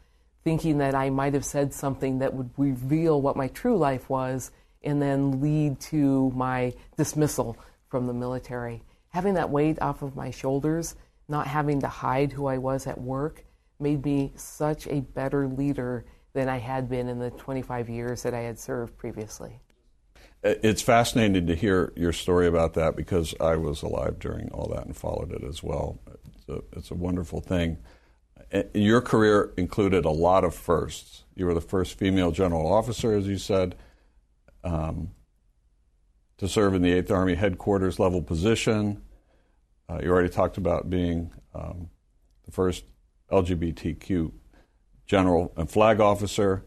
thinking 0.44 0.78
that 0.78 0.94
I 0.94 1.10
might 1.10 1.34
have 1.34 1.44
said 1.44 1.74
something 1.74 2.20
that 2.20 2.32
would 2.32 2.50
reveal 2.56 3.20
what 3.20 3.36
my 3.36 3.48
true 3.48 3.76
life 3.76 4.08
was 4.08 4.52
and 4.84 5.02
then 5.02 5.40
lead 5.40 5.80
to 5.80 6.30
my 6.36 6.72
dismissal 6.96 7.56
from 7.88 8.06
the 8.06 8.14
military. 8.14 8.82
Having 9.08 9.34
that 9.34 9.50
weight 9.50 9.82
off 9.82 10.02
of 10.02 10.14
my 10.14 10.30
shoulders, 10.30 10.94
not 11.28 11.48
having 11.48 11.80
to 11.80 11.88
hide 11.88 12.30
who 12.30 12.46
I 12.46 12.58
was 12.58 12.86
at 12.86 13.00
work, 13.00 13.44
made 13.80 14.04
me 14.04 14.32
such 14.36 14.86
a 14.86 15.00
better 15.00 15.48
leader 15.48 16.04
than 16.36 16.50
I 16.50 16.58
had 16.58 16.86
been 16.86 17.08
in 17.08 17.18
the 17.18 17.30
25 17.30 17.88
years 17.88 18.22
that 18.22 18.34
I 18.34 18.40
had 18.40 18.58
served 18.58 18.98
previously. 18.98 19.58
It's 20.42 20.82
fascinating 20.82 21.46
to 21.46 21.54
hear 21.54 21.94
your 21.96 22.12
story 22.12 22.46
about 22.46 22.74
that 22.74 22.94
because 22.94 23.34
I 23.40 23.56
was 23.56 23.82
alive 23.82 24.18
during 24.18 24.50
all 24.50 24.68
that 24.68 24.84
and 24.84 24.94
followed 24.94 25.32
it 25.32 25.42
as 25.42 25.62
well. 25.62 25.98
It's 26.06 26.48
a, 26.48 26.78
it's 26.78 26.90
a 26.90 26.94
wonderful 26.94 27.40
thing. 27.40 27.78
Your 28.74 29.00
career 29.00 29.54
included 29.56 30.04
a 30.04 30.10
lot 30.10 30.44
of 30.44 30.54
firsts. 30.54 31.24
You 31.34 31.46
were 31.46 31.54
the 31.54 31.62
first 31.62 31.96
female 31.96 32.32
general 32.32 32.70
officer, 32.70 33.14
as 33.14 33.26
you 33.26 33.38
said, 33.38 33.74
um, 34.62 35.12
to 36.36 36.46
serve 36.46 36.74
in 36.74 36.82
the 36.82 37.02
8th 37.02 37.10
Army 37.10 37.34
headquarters 37.34 37.98
level 37.98 38.20
position. 38.20 39.02
Uh, 39.88 40.00
you 40.02 40.10
already 40.10 40.28
talked 40.28 40.58
about 40.58 40.90
being 40.90 41.32
um, 41.54 41.88
the 42.44 42.52
first 42.52 42.84
LGBTQ 43.32 44.32
general 45.06 45.52
and 45.56 45.70
flag 45.70 46.00
officer. 46.00 46.64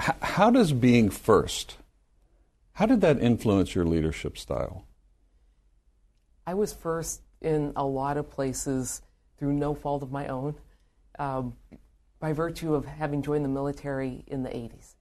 H- 0.00 0.16
how 0.20 0.50
does 0.50 0.72
being 0.72 1.10
first, 1.10 1.76
how 2.72 2.86
did 2.86 3.00
that 3.02 3.20
influence 3.20 3.74
your 3.74 3.84
leadership 3.84 4.36
style? 4.36 4.86
I 6.46 6.54
was 6.54 6.72
first 6.72 7.22
in 7.40 7.72
a 7.76 7.84
lot 7.84 8.16
of 8.16 8.30
places 8.30 9.02
through 9.38 9.52
no 9.52 9.74
fault 9.74 10.02
of 10.02 10.10
my 10.10 10.28
own 10.28 10.54
um, 11.18 11.54
by 12.18 12.32
virtue 12.32 12.74
of 12.74 12.84
having 12.84 13.22
joined 13.22 13.44
the 13.44 13.48
military 13.48 14.24
in 14.26 14.42
the 14.42 14.48
80s 14.48 14.94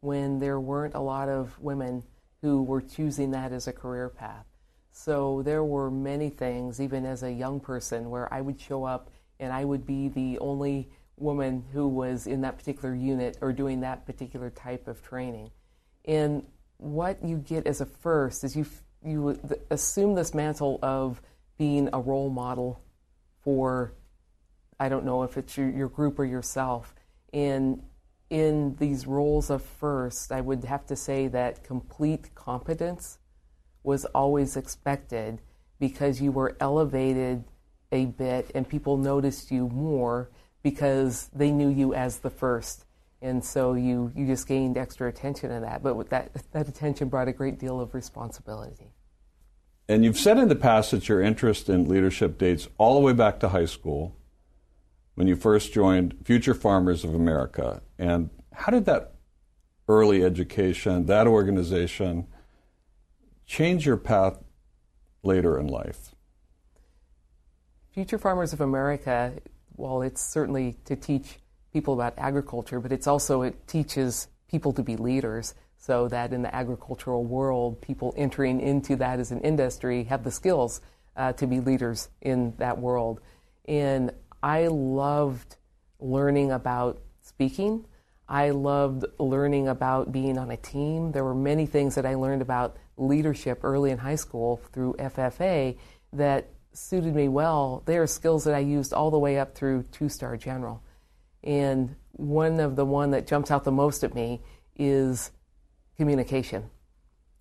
when 0.00 0.38
there 0.38 0.60
weren't 0.60 0.94
a 0.94 1.00
lot 1.00 1.28
of 1.28 1.58
women 1.60 2.04
who 2.40 2.62
were 2.62 2.80
choosing 2.80 3.32
that 3.32 3.52
as 3.52 3.66
a 3.66 3.72
career 3.72 4.08
path. 4.08 4.46
So 4.92 5.42
there 5.42 5.64
were 5.64 5.90
many 5.90 6.30
things, 6.30 6.80
even 6.80 7.04
as 7.04 7.22
a 7.22 7.32
young 7.32 7.60
person, 7.60 8.10
where 8.10 8.32
I 8.32 8.40
would 8.40 8.60
show 8.60 8.84
up 8.84 9.10
and 9.40 9.52
I 9.52 9.64
would 9.64 9.86
be 9.86 10.08
the 10.08 10.38
only 10.38 10.88
woman 11.20 11.64
who 11.72 11.88
was 11.88 12.26
in 12.26 12.42
that 12.42 12.58
particular 12.58 12.94
unit 12.94 13.38
or 13.40 13.52
doing 13.52 13.80
that 13.80 14.06
particular 14.06 14.50
type 14.50 14.88
of 14.88 15.02
training. 15.02 15.50
And 16.04 16.44
what 16.78 17.24
you 17.24 17.38
get 17.38 17.66
as 17.66 17.80
a 17.80 17.86
first 17.86 18.44
is 18.44 18.56
you 18.56 18.66
you 19.04 19.38
assume 19.70 20.14
this 20.14 20.34
mantle 20.34 20.78
of 20.82 21.22
being 21.56 21.88
a 21.92 22.00
role 22.00 22.30
model 22.30 22.80
for 23.42 23.92
I 24.80 24.88
don't 24.88 25.04
know 25.04 25.22
if 25.22 25.36
it's 25.36 25.56
your, 25.56 25.70
your 25.70 25.88
group 25.88 26.18
or 26.18 26.24
yourself. 26.24 26.94
And 27.32 27.82
in 28.30 28.76
these 28.78 29.06
roles 29.06 29.50
of 29.50 29.62
first, 29.62 30.30
I 30.32 30.40
would 30.40 30.64
have 30.64 30.86
to 30.86 30.96
say 30.96 31.28
that 31.28 31.64
complete 31.64 32.34
competence 32.34 33.18
was 33.82 34.04
always 34.06 34.56
expected 34.56 35.40
because 35.80 36.20
you 36.20 36.30
were 36.30 36.56
elevated 36.60 37.44
a 37.90 38.06
bit 38.06 38.50
and 38.54 38.68
people 38.68 38.96
noticed 38.96 39.50
you 39.50 39.68
more 39.68 40.30
because 40.62 41.30
they 41.34 41.50
knew 41.50 41.68
you 41.68 41.94
as 41.94 42.18
the 42.18 42.30
first. 42.30 42.84
And 43.20 43.44
so 43.44 43.74
you, 43.74 44.12
you 44.14 44.26
just 44.26 44.46
gained 44.46 44.76
extra 44.76 45.08
attention 45.08 45.50
in 45.50 45.62
that. 45.62 45.82
But 45.82 46.10
that, 46.10 46.30
that 46.52 46.68
attention 46.68 47.08
brought 47.08 47.28
a 47.28 47.32
great 47.32 47.58
deal 47.58 47.80
of 47.80 47.94
responsibility. 47.94 48.92
And 49.88 50.04
you've 50.04 50.18
said 50.18 50.38
in 50.38 50.48
the 50.48 50.56
past 50.56 50.90
that 50.90 51.08
your 51.08 51.22
interest 51.22 51.68
in 51.68 51.88
leadership 51.88 52.36
dates 52.36 52.68
all 52.76 52.94
the 52.94 53.00
way 53.00 53.14
back 53.14 53.40
to 53.40 53.48
high 53.48 53.64
school 53.64 54.14
when 55.14 55.26
you 55.26 55.34
first 55.34 55.72
joined 55.72 56.14
Future 56.24 56.54
Farmers 56.54 57.04
of 57.04 57.14
America. 57.14 57.80
And 57.98 58.28
how 58.52 58.70
did 58.70 58.84
that 58.84 59.14
early 59.88 60.22
education, 60.22 61.06
that 61.06 61.26
organization, 61.26 62.26
change 63.46 63.86
your 63.86 63.96
path 63.96 64.38
later 65.22 65.58
in 65.58 65.66
life? 65.66 66.14
Future 67.90 68.18
Farmers 68.18 68.52
of 68.52 68.60
America, 68.60 69.32
well, 69.78 70.02
it's 70.02 70.20
certainly 70.20 70.76
to 70.84 70.96
teach 70.96 71.38
people 71.72 71.94
about 71.94 72.14
agriculture, 72.18 72.80
but 72.80 72.92
it's 72.92 73.06
also, 73.06 73.42
it 73.42 73.66
teaches 73.66 74.28
people 74.48 74.72
to 74.72 74.82
be 74.82 74.96
leaders 74.96 75.54
so 75.76 76.08
that 76.08 76.32
in 76.32 76.42
the 76.42 76.54
agricultural 76.54 77.24
world, 77.24 77.80
people 77.80 78.12
entering 78.16 78.60
into 78.60 78.96
that 78.96 79.20
as 79.20 79.30
an 79.30 79.40
industry 79.40 80.04
have 80.04 80.24
the 80.24 80.30
skills 80.30 80.80
uh, 81.16 81.32
to 81.34 81.46
be 81.46 81.60
leaders 81.60 82.08
in 82.20 82.54
that 82.58 82.78
world. 82.78 83.20
And 83.66 84.12
I 84.42 84.66
loved 84.66 85.56
learning 86.00 86.50
about 86.50 87.00
speaking. 87.22 87.84
I 88.28 88.50
loved 88.50 89.04
learning 89.18 89.68
about 89.68 90.10
being 90.10 90.38
on 90.38 90.50
a 90.50 90.56
team. 90.56 91.12
There 91.12 91.24
were 91.24 91.34
many 91.34 91.66
things 91.66 91.94
that 91.94 92.04
I 92.04 92.14
learned 92.14 92.42
about 92.42 92.76
leadership 92.96 93.60
early 93.62 93.90
in 93.90 93.98
high 93.98 94.16
school 94.16 94.60
through 94.72 94.94
FFA 94.98 95.76
that 96.12 96.50
suited 96.78 97.14
me 97.14 97.28
well. 97.28 97.82
They 97.86 97.98
are 97.98 98.06
skills 98.06 98.44
that 98.44 98.54
I 98.54 98.60
used 98.60 98.92
all 98.92 99.10
the 99.10 99.18
way 99.18 99.38
up 99.38 99.54
through 99.54 99.84
two 99.92 100.08
star 100.08 100.36
general. 100.36 100.82
And 101.42 101.96
one 102.12 102.60
of 102.60 102.76
the 102.76 102.84
one 102.84 103.10
that 103.12 103.26
jumps 103.26 103.50
out 103.50 103.64
the 103.64 103.72
most 103.72 104.04
at 104.04 104.14
me 104.14 104.42
is 104.76 105.30
communication. 105.96 106.70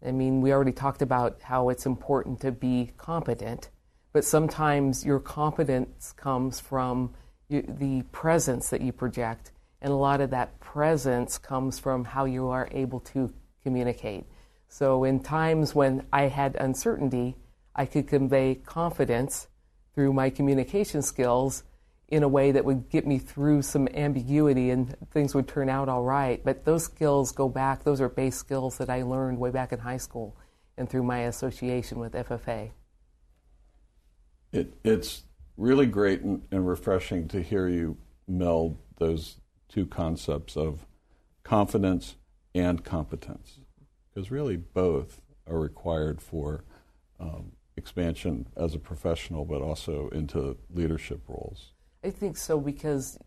I 0.05 0.11
mean, 0.11 0.41
we 0.41 0.51
already 0.51 0.71
talked 0.71 1.01
about 1.01 1.41
how 1.41 1.69
it's 1.69 1.85
important 1.85 2.39
to 2.41 2.51
be 2.51 2.91
competent, 2.97 3.69
but 4.13 4.23
sometimes 4.23 5.05
your 5.05 5.19
competence 5.19 6.13
comes 6.13 6.59
from 6.59 7.13
the 7.49 8.03
presence 8.11 8.69
that 8.69 8.81
you 8.81 8.91
project, 8.91 9.51
and 9.81 9.91
a 9.91 9.95
lot 9.95 10.21
of 10.21 10.29
that 10.31 10.59
presence 10.59 11.37
comes 11.37 11.79
from 11.79 12.03
how 12.03 12.25
you 12.25 12.47
are 12.49 12.67
able 12.71 12.99
to 12.99 13.33
communicate. 13.63 14.25
So, 14.69 15.03
in 15.03 15.21
times 15.21 15.73
when 15.73 16.05
I 16.11 16.23
had 16.23 16.55
uncertainty, 16.57 17.37
I 17.77 17.85
could 17.85 18.07
convey 18.07 18.55
confidence 18.55 19.47
through 19.93 20.13
my 20.13 20.29
communication 20.29 21.01
skills 21.01 21.63
in 22.09 22.23
a 22.23 22.27
way 22.27 22.51
that 22.51 22.65
would 22.65 22.89
get 22.89 23.05
me 23.05 23.19
through 23.19 23.61
some 23.61 23.87
ambiguity 23.89 24.69
and 24.69 24.95
things 25.11 25.35
would 25.35 25.47
turn 25.47 25.69
out 25.69 25.89
all 25.89 26.03
right. 26.03 26.43
But 26.43 26.65
those 26.65 26.85
skills 26.85 27.31
go 27.31 27.49
back, 27.49 27.83
those 27.83 27.99
are 27.99 28.09
base 28.09 28.37
skills 28.37 28.77
that 28.77 28.89
I 28.89 29.03
learned 29.03 29.39
way 29.39 29.51
back 29.51 29.73
in 29.73 29.79
high 29.79 29.97
school 29.97 30.37
and 30.77 30.89
through 30.89 31.03
my 31.03 31.19
association 31.19 31.99
with 31.99 32.13
FFA. 32.13 32.71
It, 34.53 34.73
it's 34.83 35.23
really 35.57 35.85
great 35.85 36.21
and, 36.21 36.41
refreshing 36.51 37.27
to 37.29 37.41
hear 37.41 37.67
you 37.67 37.97
meld 38.27 38.77
those 38.97 39.37
two 39.67 39.85
concepts 39.85 40.55
of 40.55 40.85
confidence 41.43 42.15
and 42.55 42.83
competence, 42.83 43.59
because 44.09 44.31
really 44.31 44.55
both 44.55 45.21
are 45.45 45.59
required 45.59 46.21
for 46.21 46.63
um, 47.19 47.51
expansion 47.77 48.47
as 48.57 48.75
a 48.75 48.79
professional, 48.79 49.45
but 49.45 49.61
also 49.61 50.09
into 50.09 50.57
leadership 50.73 51.21
roles. 51.27 51.71
I 52.03 52.09
think 52.09 52.35
so 52.37 52.59
because 52.59 53.17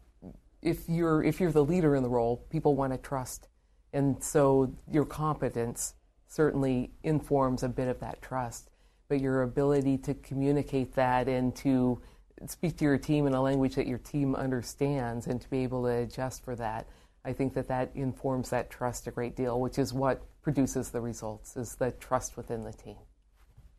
if 0.63 0.89
you're 0.89 1.23
if 1.23 1.41
you're 1.41 1.53
the 1.53 1.65
leader 1.65 1.97
in 1.97 2.03
the 2.03 2.09
role, 2.09 2.45
people 2.51 2.77
want 2.77 2.93
to 2.93 2.99
trust, 2.99 3.49
and 3.93 4.23
so 4.23 4.75
your 4.91 5.05
competence 5.05 5.95
certainly 6.29 6.91
informs 7.03 7.63
a 7.63 7.69
bit 7.69 7.89
of 7.89 7.99
that 8.01 8.21
trust. 8.21 8.71
But 9.09 9.21
your 9.21 9.43
ability 9.43 9.99
to 9.99 10.15
communicate 10.15 10.95
that 10.95 11.29
and 11.29 11.55
to 11.57 12.01
speak 12.47 12.77
to 12.79 12.85
your 12.85 12.99
team 12.99 13.27
in 13.27 13.35
a 13.35 13.43
language 13.43 13.75
that 13.75 13.87
your 13.87 13.99
team 13.99 14.35
understands 14.35 15.27
and 15.27 15.41
to 15.41 15.51
be 15.51 15.63
able 15.63 15.83
to 15.83 15.91
adjust 15.91 16.43
for 16.43 16.57
that 16.57 16.87
i 17.23 17.35
think 17.35 17.53
that 17.53 17.69
that 17.69 17.91
informs 17.95 18.49
that 18.49 18.71
trust 18.71 19.07
a 19.07 19.11
great 19.11 19.37
deal 19.37 19.61
which 19.61 19.79
is 19.79 19.93
what 19.93 20.23
produces 20.43 20.91
the 20.91 21.01
results 21.01 21.57
is 21.57 21.75
the 21.75 21.91
trust 21.93 22.37
within 22.37 22.65
the 22.65 22.73
team. 22.73 22.97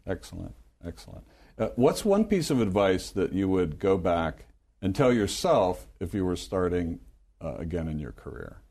Excellent 0.06 0.54
excellent 0.86 1.24
uh, 1.58 1.70
what's 1.76 2.04
one 2.04 2.26
piece 2.26 2.50
of 2.50 2.62
advice 2.62 3.12
that 3.12 3.34
you 3.34 3.48
would 3.48 3.80
go 3.80 3.98
back 3.98 4.46
and 4.82 4.96
tell 4.96 5.14
yourself 5.14 5.88
if 6.00 6.14
you 6.14 6.26
were 6.26 6.36
starting 6.36 7.00
uh, 7.42 7.56
again 7.56 7.88
in 7.88 8.00
your 8.00 8.12
career 8.12 8.62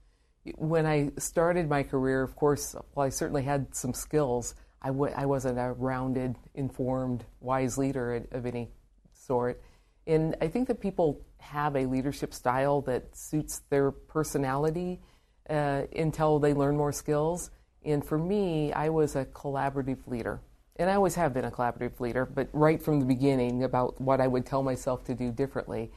when 0.56 0.86
i 0.86 1.10
started 1.18 1.68
my 1.68 1.82
career 1.82 2.22
of 2.22 2.34
course 2.36 2.74
well 2.94 3.06
i 3.06 3.08
certainly 3.08 3.42
had 3.42 3.74
some 3.74 3.92
skills 3.92 4.54
I 4.82 4.88
w- 4.88 5.12
I 5.14 5.26
wasn't 5.26 5.58
a 5.58 5.72
rounded, 5.72 6.36
informed, 6.54 7.24
wise 7.40 7.76
leader 7.76 8.24
of 8.32 8.46
any 8.46 8.70
sort. 9.12 9.62
And 10.06 10.34
I 10.40 10.48
think 10.48 10.68
that 10.68 10.80
people 10.80 11.20
have 11.38 11.76
a 11.76 11.84
leadership 11.86 12.32
style 12.32 12.80
that 12.82 13.14
suits 13.16 13.60
their 13.68 13.90
personality 13.90 15.00
uh, 15.48 15.82
until 15.94 16.38
they 16.38 16.54
learn 16.54 16.76
more 16.76 16.92
skills. 16.92 17.50
And 17.84 18.04
for 18.04 18.18
me, 18.18 18.72
I 18.72 18.88
was 18.88 19.16
a 19.16 19.26
collaborative 19.26 20.06
leader. 20.06 20.40
And 20.80 20.88
I 20.88 20.94
always 20.94 21.14
have 21.16 21.34
been 21.34 21.44
a 21.44 21.50
collaborative 21.50 22.00
leader, 22.00 22.24
but 22.24 22.48
right 22.54 22.82
from 22.82 23.00
the 23.00 23.04
beginning 23.04 23.64
about 23.64 24.00
what 24.00 24.18
I 24.18 24.26
would 24.26 24.46
tell 24.46 24.62
myself 24.62 25.04
to 25.04 25.14
do 25.14 25.30
differently. 25.30 25.92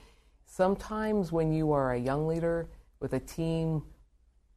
Sometimes 0.45 1.31
when 1.31 1.53
you 1.53 1.71
are 1.71 1.93
a 1.93 1.97
young 1.97 2.27
leader 2.27 2.67
with 2.99 3.13
a 3.13 3.19
team 3.21 3.83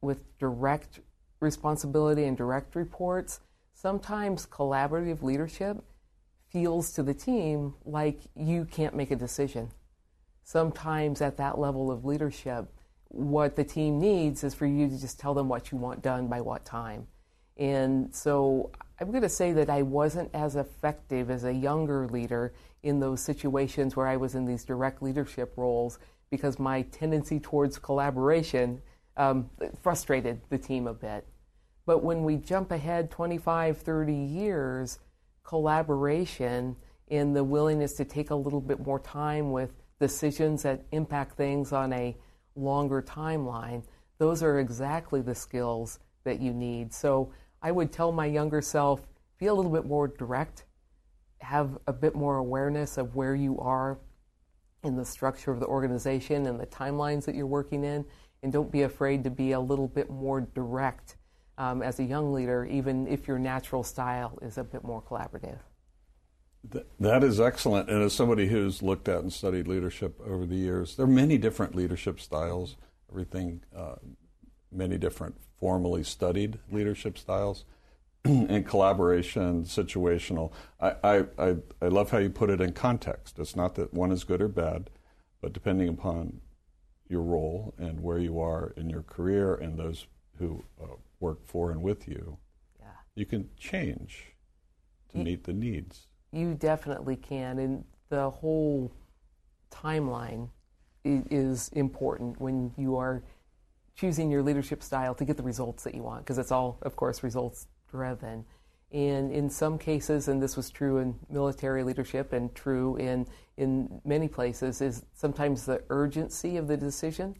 with 0.01 0.37
direct 0.37 0.99
responsibility 1.39 2.25
and 2.25 2.35
direct 2.35 2.75
reports, 2.75 3.39
sometimes 3.73 4.45
collaborative 4.45 5.21
leadership 5.21 5.81
feels 6.49 6.91
to 6.91 7.03
the 7.03 7.13
team 7.13 7.73
like 7.85 8.19
you 8.35 8.65
can't 8.65 8.95
make 8.95 9.11
a 9.11 9.15
decision. 9.15 9.71
Sometimes 10.43 11.21
at 11.21 11.37
that 11.37 11.57
level 11.57 11.89
of 11.89 12.03
leadership, 12.03 12.67
what 13.07 13.55
the 13.55 13.63
team 13.63 13.97
needs 13.97 14.43
is 14.43 14.53
for 14.53 14.65
you 14.65 14.89
to 14.89 14.99
just 14.99 15.21
tell 15.21 15.33
them 15.33 15.47
what 15.47 15.71
you 15.71 15.77
want 15.77 16.01
done 16.01 16.27
by 16.27 16.41
what 16.41 16.65
time. 16.65 17.07
And 17.55 18.13
so 18.13 18.71
I'm 18.99 19.11
going 19.11 19.23
to 19.23 19.29
say 19.29 19.53
that 19.53 19.69
I 19.69 19.83
wasn't 19.83 20.31
as 20.33 20.55
effective 20.55 21.29
as 21.29 21.43
a 21.43 21.53
younger 21.53 22.07
leader 22.07 22.53
in 22.81 22.99
those 22.99 23.21
situations 23.21 23.95
where 23.95 24.07
I 24.07 24.17
was 24.17 24.33
in 24.33 24.45
these 24.45 24.65
direct 24.65 25.03
leadership 25.03 25.53
roles 25.55 25.99
because 26.31 26.57
my 26.57 26.81
tendency 26.83 27.39
towards 27.39 27.77
collaboration 27.77 28.81
um, 29.15 29.49
frustrated 29.81 30.41
the 30.49 30.57
team 30.57 30.87
a 30.87 30.93
bit. 30.93 31.27
But 31.85 32.03
when 32.03 32.23
we 32.23 32.37
jump 32.37 32.71
ahead 32.71 33.11
25, 33.11 33.77
30 33.77 34.13
years, 34.13 34.99
collaboration 35.43 36.75
and 37.09 37.35
the 37.35 37.43
willingness 37.43 37.93
to 37.93 38.05
take 38.05 38.31
a 38.31 38.35
little 38.35 38.59
bit 38.59 38.85
more 38.85 38.99
time 38.99 39.51
with 39.51 39.73
decisions 39.99 40.63
that 40.63 40.83
impact 40.91 41.37
things 41.37 41.71
on 41.71 41.93
a 41.93 42.17
longer 42.55 43.01
timeline, 43.01 43.83
those 44.17 44.41
are 44.41 44.59
exactly 44.59 45.21
the 45.21 45.35
skills 45.35 45.99
that 46.23 46.41
you 46.41 46.51
need. 46.51 46.93
So 46.93 47.31
I 47.67 47.71
would 47.71 47.91
tell 47.91 48.13
my 48.13 48.27
younger 48.27 48.61
self 48.61 49.01
be 49.39 49.47
a 49.47 49.53
little 49.53 49.69
bit 49.69 49.85
more 49.85 50.07
direct, 50.07 50.63
have 51.39 51.77
a 51.85 51.91
bit 51.91 52.15
more 52.15 52.37
awareness 52.37 52.97
of 52.97 53.13
where 53.13 53.35
you 53.35 53.59
are 53.59 53.99
in 54.85 54.95
the 54.95 55.03
structure 55.03 55.51
of 55.51 55.59
the 55.59 55.65
organization 55.65 56.45
and 56.45 56.57
the 56.57 56.65
timelines 56.67 57.25
that 57.25 57.35
you're 57.35 57.45
working 57.45 57.83
in, 57.83 58.05
and 58.41 58.53
don't 58.53 58.71
be 58.71 58.83
afraid 58.83 59.21
to 59.25 59.29
be 59.29 59.51
a 59.51 59.59
little 59.59 59.89
bit 59.89 60.09
more 60.09 60.39
direct 60.39 61.17
um, 61.57 61.81
as 61.81 61.99
a 61.99 62.05
young 62.05 62.31
leader, 62.31 62.63
even 62.63 63.05
if 63.05 63.27
your 63.27 63.37
natural 63.37 63.83
style 63.83 64.39
is 64.41 64.57
a 64.57 64.63
bit 64.63 64.85
more 64.85 65.01
collaborative. 65.01 65.59
That 67.01 67.21
is 67.21 67.41
excellent. 67.41 67.89
And 67.89 68.01
as 68.01 68.13
somebody 68.13 68.47
who's 68.47 68.81
looked 68.81 69.09
at 69.09 69.19
and 69.19 69.33
studied 69.33 69.67
leadership 69.67 70.21
over 70.25 70.45
the 70.45 70.55
years, 70.55 70.95
there 70.95 71.03
are 71.03 71.09
many 71.09 71.37
different 71.37 71.75
leadership 71.75 72.21
styles, 72.21 72.77
everything, 73.11 73.59
uh, 73.75 73.95
many 74.71 74.97
different 74.97 75.35
formally 75.59 76.03
studied 76.03 76.59
leadership 76.71 77.17
styles. 77.17 77.65
and 78.27 78.65
collaboration, 78.65 79.63
situational. 79.63 80.51
I, 80.81 80.95
I, 81.03 81.25
I, 81.37 81.55
I 81.81 81.87
love 81.87 82.11
how 82.11 82.17
you 82.17 82.29
put 82.29 82.49
it 82.49 82.59
in 82.59 82.73
context. 82.73 83.39
It's 83.39 83.55
not 83.55 83.75
that 83.75 83.93
one 83.93 84.11
is 84.11 84.23
good 84.23 84.41
or 84.41 84.47
bad, 84.47 84.89
but 85.41 85.53
depending 85.53 85.87
upon 85.87 86.41
your 87.07 87.21
role 87.21 87.73
and 87.77 88.01
where 88.01 88.17
you 88.17 88.39
are 88.39 88.73
in 88.75 88.89
your 88.89 89.03
career 89.03 89.55
and 89.55 89.77
those 89.77 90.07
who 90.39 90.63
uh, 90.81 90.95
work 91.19 91.45
for 91.45 91.71
and 91.71 91.81
with 91.81 92.07
you, 92.07 92.37
yeah. 92.79 92.87
you 93.15 93.25
can 93.25 93.49
change 93.57 94.33
to 95.11 95.19
you, 95.19 95.23
meet 95.23 95.43
the 95.45 95.53
needs. 95.53 96.07
You 96.33 96.53
definitely 96.53 97.15
can. 97.15 97.59
And 97.59 97.85
the 98.09 98.29
whole 98.29 98.91
timeline 99.71 100.49
is 101.05 101.69
important 101.69 102.41
when 102.41 102.73
you 102.77 102.97
are 102.97 103.23
choosing 103.97 104.29
your 104.29 104.43
leadership 104.43 104.83
style 104.83 105.15
to 105.15 105.25
get 105.25 105.37
the 105.37 105.43
results 105.43 105.83
that 105.83 105.95
you 105.95 106.03
want, 106.03 106.23
because 106.23 106.37
it's 106.37 106.51
all, 106.51 106.77
of 106.83 106.95
course, 106.95 107.23
results 107.23 107.67
driven. 107.89 108.45
And 108.91 109.31
in 109.31 109.49
some 109.49 109.77
cases, 109.77 110.27
and 110.27 110.41
this 110.41 110.55
was 110.55 110.69
true 110.69 110.99
in 110.99 111.15
military 111.29 111.83
leadership 111.83 112.31
and 112.31 112.53
true 112.55 112.95
in, 112.97 113.27
in 113.57 113.99
many 114.05 114.27
places, 114.27 114.81
is 114.81 115.05
sometimes 115.13 115.65
the 115.65 115.83
urgency 115.89 116.57
of 116.57 116.67
the 116.67 116.77
decision 116.77 117.35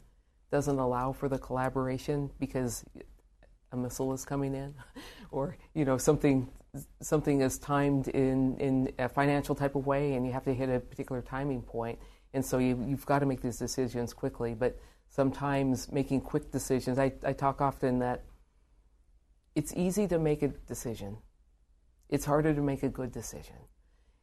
doesn't 0.51 0.79
allow 0.79 1.11
for 1.11 1.29
the 1.29 1.37
collaboration 1.37 2.29
because 2.39 2.83
a 3.71 3.77
missile 3.77 4.13
is 4.13 4.25
coming 4.25 4.55
in, 4.55 4.73
or 5.31 5.57
you 5.73 5.85
know 5.85 5.97
something 5.97 6.49
something 7.01 7.41
is 7.41 7.57
timed 7.57 8.07
in 8.09 8.57
in 8.57 8.93
a 8.97 9.09
financial 9.09 9.55
type 9.55 9.75
of 9.75 9.85
way, 9.85 10.13
and 10.13 10.25
you 10.25 10.31
have 10.31 10.45
to 10.45 10.53
hit 10.53 10.69
a 10.69 10.79
particular 10.79 11.21
timing 11.21 11.61
point, 11.61 11.99
and 12.33 12.45
so 12.45 12.59
you, 12.59 12.83
you've 12.87 13.05
got 13.05 13.19
to 13.19 13.25
make 13.25 13.41
these 13.41 13.57
decisions 13.57 14.13
quickly. 14.13 14.53
But 14.53 14.79
sometimes 15.17 15.91
making 15.91 16.21
quick 16.21 16.51
decisions, 16.51 16.99
I, 16.99 17.11
I 17.25 17.33
talk 17.33 17.59
often 17.59 17.99
that 17.99 18.23
it's 19.55 19.73
easy 19.75 20.07
to 20.07 20.19
make 20.19 20.43
a 20.43 20.49
decision. 20.49 21.17
It's 22.07 22.23
harder 22.23 22.53
to 22.53 22.61
make 22.61 22.83
a 22.83 22.89
good 22.89 23.11
decision. 23.11 23.55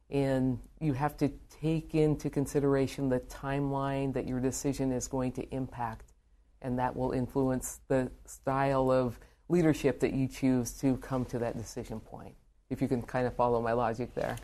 And 0.09 0.59
you 0.79 0.93
have 0.93 1.17
to 1.17 1.29
take 1.61 1.95
into 1.95 2.29
consideration 2.29 3.09
the 3.09 3.19
timeline 3.19 4.13
that 4.13 4.25
your 4.25 4.39
decision 4.39 4.93
is 4.93 5.07
going 5.07 5.33
to 5.33 5.43
impact, 5.53 6.13
and 6.61 6.79
that 6.79 6.95
will 6.95 7.11
influence 7.11 7.81
the 7.89 8.09
style 8.25 8.89
of 8.89 9.19
leadership 9.49 9.99
that 9.99 10.13
you 10.13 10.29
choose 10.29 10.71
to 10.79 10.95
come 10.97 11.25
to 11.25 11.39
that 11.39 11.57
decision 11.57 11.99
point. 11.99 12.35
If 12.69 12.81
you 12.81 12.87
can 12.87 13.01
kind 13.01 13.27
of 13.27 13.35
follow 13.35 13.61
my 13.61 13.73
logic 13.73 14.15
there. 14.15 14.37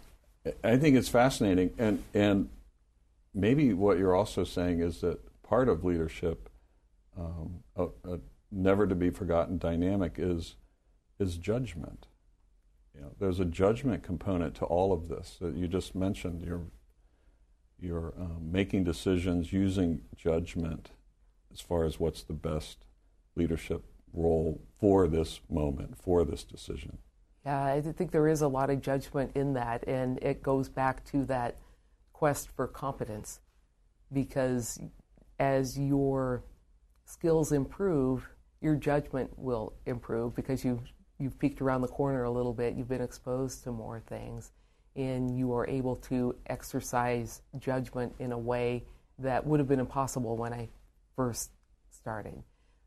I 0.63 0.75
think 0.75 0.97
it's 0.97 1.09
fascinating, 1.09 1.71
and 1.77 2.03
and 2.13 2.49
maybe 3.33 3.73
what 3.73 3.97
you're 3.97 4.15
also 4.15 4.43
saying 4.43 4.81
is 4.81 5.01
that 5.01 5.19
part 5.51 5.67
of 5.67 5.83
leadership, 5.83 6.49
um, 7.19 7.61
a, 7.75 7.87
a 8.05 8.19
never 8.53 8.87
to 8.87 8.95
be 8.95 9.09
forgotten 9.09 9.57
dynamic 9.57 10.13
is 10.17 10.55
is 11.19 11.35
judgment. 11.35 12.07
You 12.95 13.01
know, 13.01 13.11
there's 13.19 13.41
a 13.41 13.45
judgment 13.45 14.01
component 14.01 14.55
to 14.55 14.65
all 14.65 14.93
of 14.93 15.09
this 15.09 15.37
that 15.41 15.55
you 15.57 15.67
just 15.67 15.93
mentioned. 15.93 16.41
You're 16.41 16.67
you're 17.81 18.13
um, 18.17 18.49
making 18.49 18.85
decisions 18.85 19.51
using 19.51 20.03
judgment 20.15 20.91
as 21.51 21.59
far 21.59 21.83
as 21.83 21.99
what's 21.99 22.23
the 22.23 22.33
best 22.33 22.85
leadership 23.35 23.83
role 24.13 24.61
for 24.79 25.05
this 25.09 25.41
moment, 25.49 25.97
for 25.97 26.23
this 26.23 26.45
decision. 26.45 26.97
Yeah, 27.45 27.61
I 27.61 27.81
think 27.81 28.11
there 28.11 28.29
is 28.29 28.41
a 28.41 28.47
lot 28.47 28.69
of 28.69 28.81
judgment 28.81 29.31
in 29.35 29.53
that, 29.55 29.85
and 29.85 30.17
it 30.21 30.41
goes 30.41 30.69
back 30.69 31.03
to 31.11 31.25
that 31.25 31.57
quest 32.13 32.47
for 32.55 32.67
competence. 32.67 33.41
Because 34.13 34.79
as 35.41 35.77
your 35.77 36.43
skills 37.03 37.51
improve, 37.51 38.29
your 38.61 38.75
judgment 38.75 39.27
will 39.37 39.73
improve 39.87 40.35
because 40.35 40.63
you've, 40.63 40.93
you've 41.17 41.37
peeked 41.39 41.61
around 41.61 41.81
the 41.81 41.87
corner 41.87 42.25
a 42.25 42.31
little 42.31 42.53
bit, 42.53 42.75
you've 42.75 42.87
been 42.87 43.01
exposed 43.01 43.63
to 43.63 43.71
more 43.71 43.99
things, 44.07 44.51
and 44.95 45.35
you 45.35 45.51
are 45.51 45.67
able 45.67 45.95
to 45.95 46.35
exercise 46.45 47.41
judgment 47.57 48.13
in 48.19 48.31
a 48.33 48.37
way 48.37 48.85
that 49.17 49.43
would 49.43 49.59
have 49.59 49.67
been 49.67 49.79
impossible 49.79 50.37
when 50.37 50.53
I 50.53 50.69
first 51.15 51.49
started. 51.89 52.43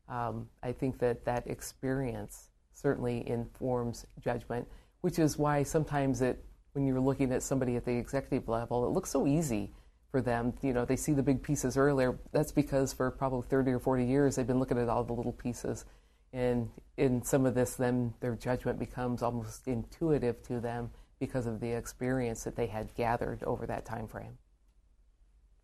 Um, 0.07 0.47
I 0.63 0.71
think 0.71 0.97
that 0.99 1.25
that 1.25 1.45
experience 1.47 2.51
certainly 2.71 3.27
informs 3.27 4.05
judgment, 4.23 4.65
which 5.01 5.19
is 5.19 5.37
why 5.37 5.61
sometimes 5.63 6.21
it, 6.21 6.41
when 6.71 6.87
you're 6.87 7.01
looking 7.01 7.33
at 7.33 7.43
somebody 7.43 7.75
at 7.75 7.83
the 7.83 7.97
executive 7.97 8.47
level, 8.47 8.85
it 8.85 8.91
looks 8.91 9.09
so 9.09 9.27
easy 9.27 9.73
for 10.15 10.21
them. 10.21 10.53
You 10.61 10.71
know, 10.71 10.85
they 10.85 10.95
see 10.95 11.11
the 11.11 11.21
big 11.21 11.43
pieces 11.43 11.75
earlier. 11.75 12.17
That's 12.31 12.53
because 12.53 12.93
for 12.93 13.11
probably 13.11 13.45
30 13.49 13.71
or 13.71 13.79
40 13.79 14.05
years, 14.05 14.37
they've 14.37 14.47
been 14.47 14.59
looking 14.59 14.77
at 14.77 14.87
all 14.87 15.03
the 15.03 15.11
little 15.11 15.33
pieces. 15.33 15.83
And 16.31 16.69
in 16.95 17.21
some 17.21 17.45
of 17.45 17.53
this, 17.53 17.75
then 17.75 18.13
their 18.21 18.33
judgment 18.37 18.79
becomes 18.79 19.21
almost 19.21 19.67
intuitive 19.67 20.41
to 20.43 20.61
them 20.61 20.91
because 21.19 21.47
of 21.47 21.59
the 21.59 21.69
experience 21.69 22.45
that 22.45 22.55
they 22.55 22.67
had 22.67 22.95
gathered 22.95 23.43
over 23.43 23.65
that 23.65 23.83
time 23.83 24.07
frame. 24.07 24.37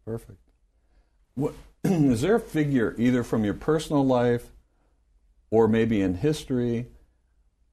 Perfect. 0.04 0.42
What, 1.36 1.54
is 1.86 2.20
there 2.20 2.36
a 2.36 2.40
figure, 2.42 2.94
either 2.98 3.24
from 3.24 3.46
your 3.46 3.54
personal 3.54 4.06
life 4.06 4.52
or 5.50 5.70
maybe 5.70 6.02
in 6.02 6.16
history, 6.16 6.88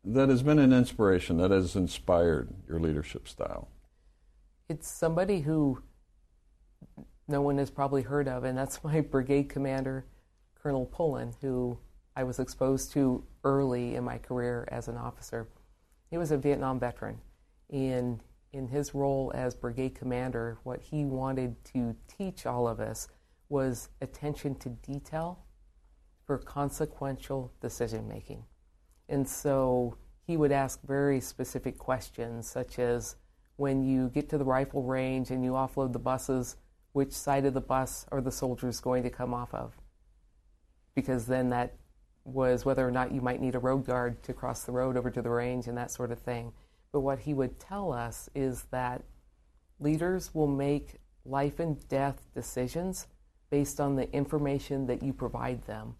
that 0.04 0.28
has 0.28 0.44
been 0.44 0.60
an 0.60 0.72
inspiration, 0.72 1.38
that 1.38 1.50
has 1.50 1.74
inspired 1.74 2.54
your 2.68 2.78
leadership 2.78 3.26
style? 3.26 3.66
It's 4.68 4.88
somebody 4.88 5.40
who 5.40 5.82
no 7.28 7.42
one 7.42 7.58
has 7.58 7.70
probably 7.70 8.02
heard 8.02 8.26
of, 8.26 8.44
and 8.44 8.56
that's 8.56 8.82
my 8.84 9.00
brigade 9.00 9.48
commander, 9.48 10.06
Colonel 10.54 10.86
Pullen, 10.86 11.34
who 11.40 11.78
I 12.16 12.24
was 12.24 12.40
exposed 12.40 12.90
to 12.92 13.22
early 13.44 13.94
in 13.94 14.02
my 14.02 14.18
career 14.18 14.66
as 14.72 14.88
an 14.88 14.96
officer. 14.96 15.48
He 16.10 16.18
was 16.18 16.30
a 16.30 16.38
Vietnam 16.38 16.80
veteran, 16.80 17.18
and 17.70 18.20
in 18.52 18.66
his 18.66 18.94
role 18.94 19.30
as 19.34 19.54
brigade 19.54 19.94
commander, 19.94 20.58
what 20.64 20.80
he 20.80 21.04
wanted 21.04 21.62
to 21.66 21.94
teach 22.08 22.46
all 22.46 22.66
of 22.66 22.80
us 22.80 23.08
was 23.50 23.90
attention 24.00 24.54
to 24.56 24.70
detail 24.70 25.44
for 26.24 26.38
consequential 26.38 27.52
decision 27.60 28.08
making. 28.08 28.42
And 29.08 29.28
so 29.28 29.96
he 30.26 30.36
would 30.36 30.52
ask 30.52 30.82
very 30.82 31.20
specific 31.20 31.78
questions, 31.78 32.48
such 32.48 32.78
as 32.78 33.16
when 33.56 33.82
you 33.82 34.08
get 34.08 34.28
to 34.30 34.38
the 34.38 34.44
rifle 34.44 34.82
range 34.82 35.30
and 35.30 35.44
you 35.44 35.52
offload 35.52 35.92
the 35.92 35.98
buses, 35.98 36.56
which 36.92 37.12
side 37.12 37.44
of 37.44 37.54
the 37.54 37.60
bus 37.60 38.06
are 38.10 38.20
the 38.20 38.32
soldiers 38.32 38.80
going 38.80 39.02
to 39.02 39.10
come 39.10 39.34
off 39.34 39.52
of? 39.54 39.76
Because 40.94 41.26
then 41.26 41.50
that 41.50 41.74
was 42.24 42.64
whether 42.64 42.86
or 42.86 42.90
not 42.90 43.12
you 43.12 43.20
might 43.20 43.40
need 43.40 43.54
a 43.54 43.58
road 43.58 43.86
guard 43.86 44.22
to 44.22 44.32
cross 44.32 44.64
the 44.64 44.72
road 44.72 44.96
over 44.96 45.10
to 45.10 45.22
the 45.22 45.30
range 45.30 45.66
and 45.66 45.76
that 45.78 45.90
sort 45.90 46.10
of 46.10 46.18
thing. 46.18 46.52
But 46.92 47.00
what 47.00 47.20
he 47.20 47.34
would 47.34 47.58
tell 47.58 47.92
us 47.92 48.28
is 48.34 48.64
that 48.70 49.02
leaders 49.78 50.34
will 50.34 50.48
make 50.48 50.96
life 51.24 51.60
and 51.60 51.86
death 51.88 52.26
decisions 52.34 53.06
based 53.50 53.80
on 53.80 53.96
the 53.96 54.10
information 54.12 54.86
that 54.86 55.02
you 55.02 55.12
provide 55.12 55.62
them. 55.66 55.94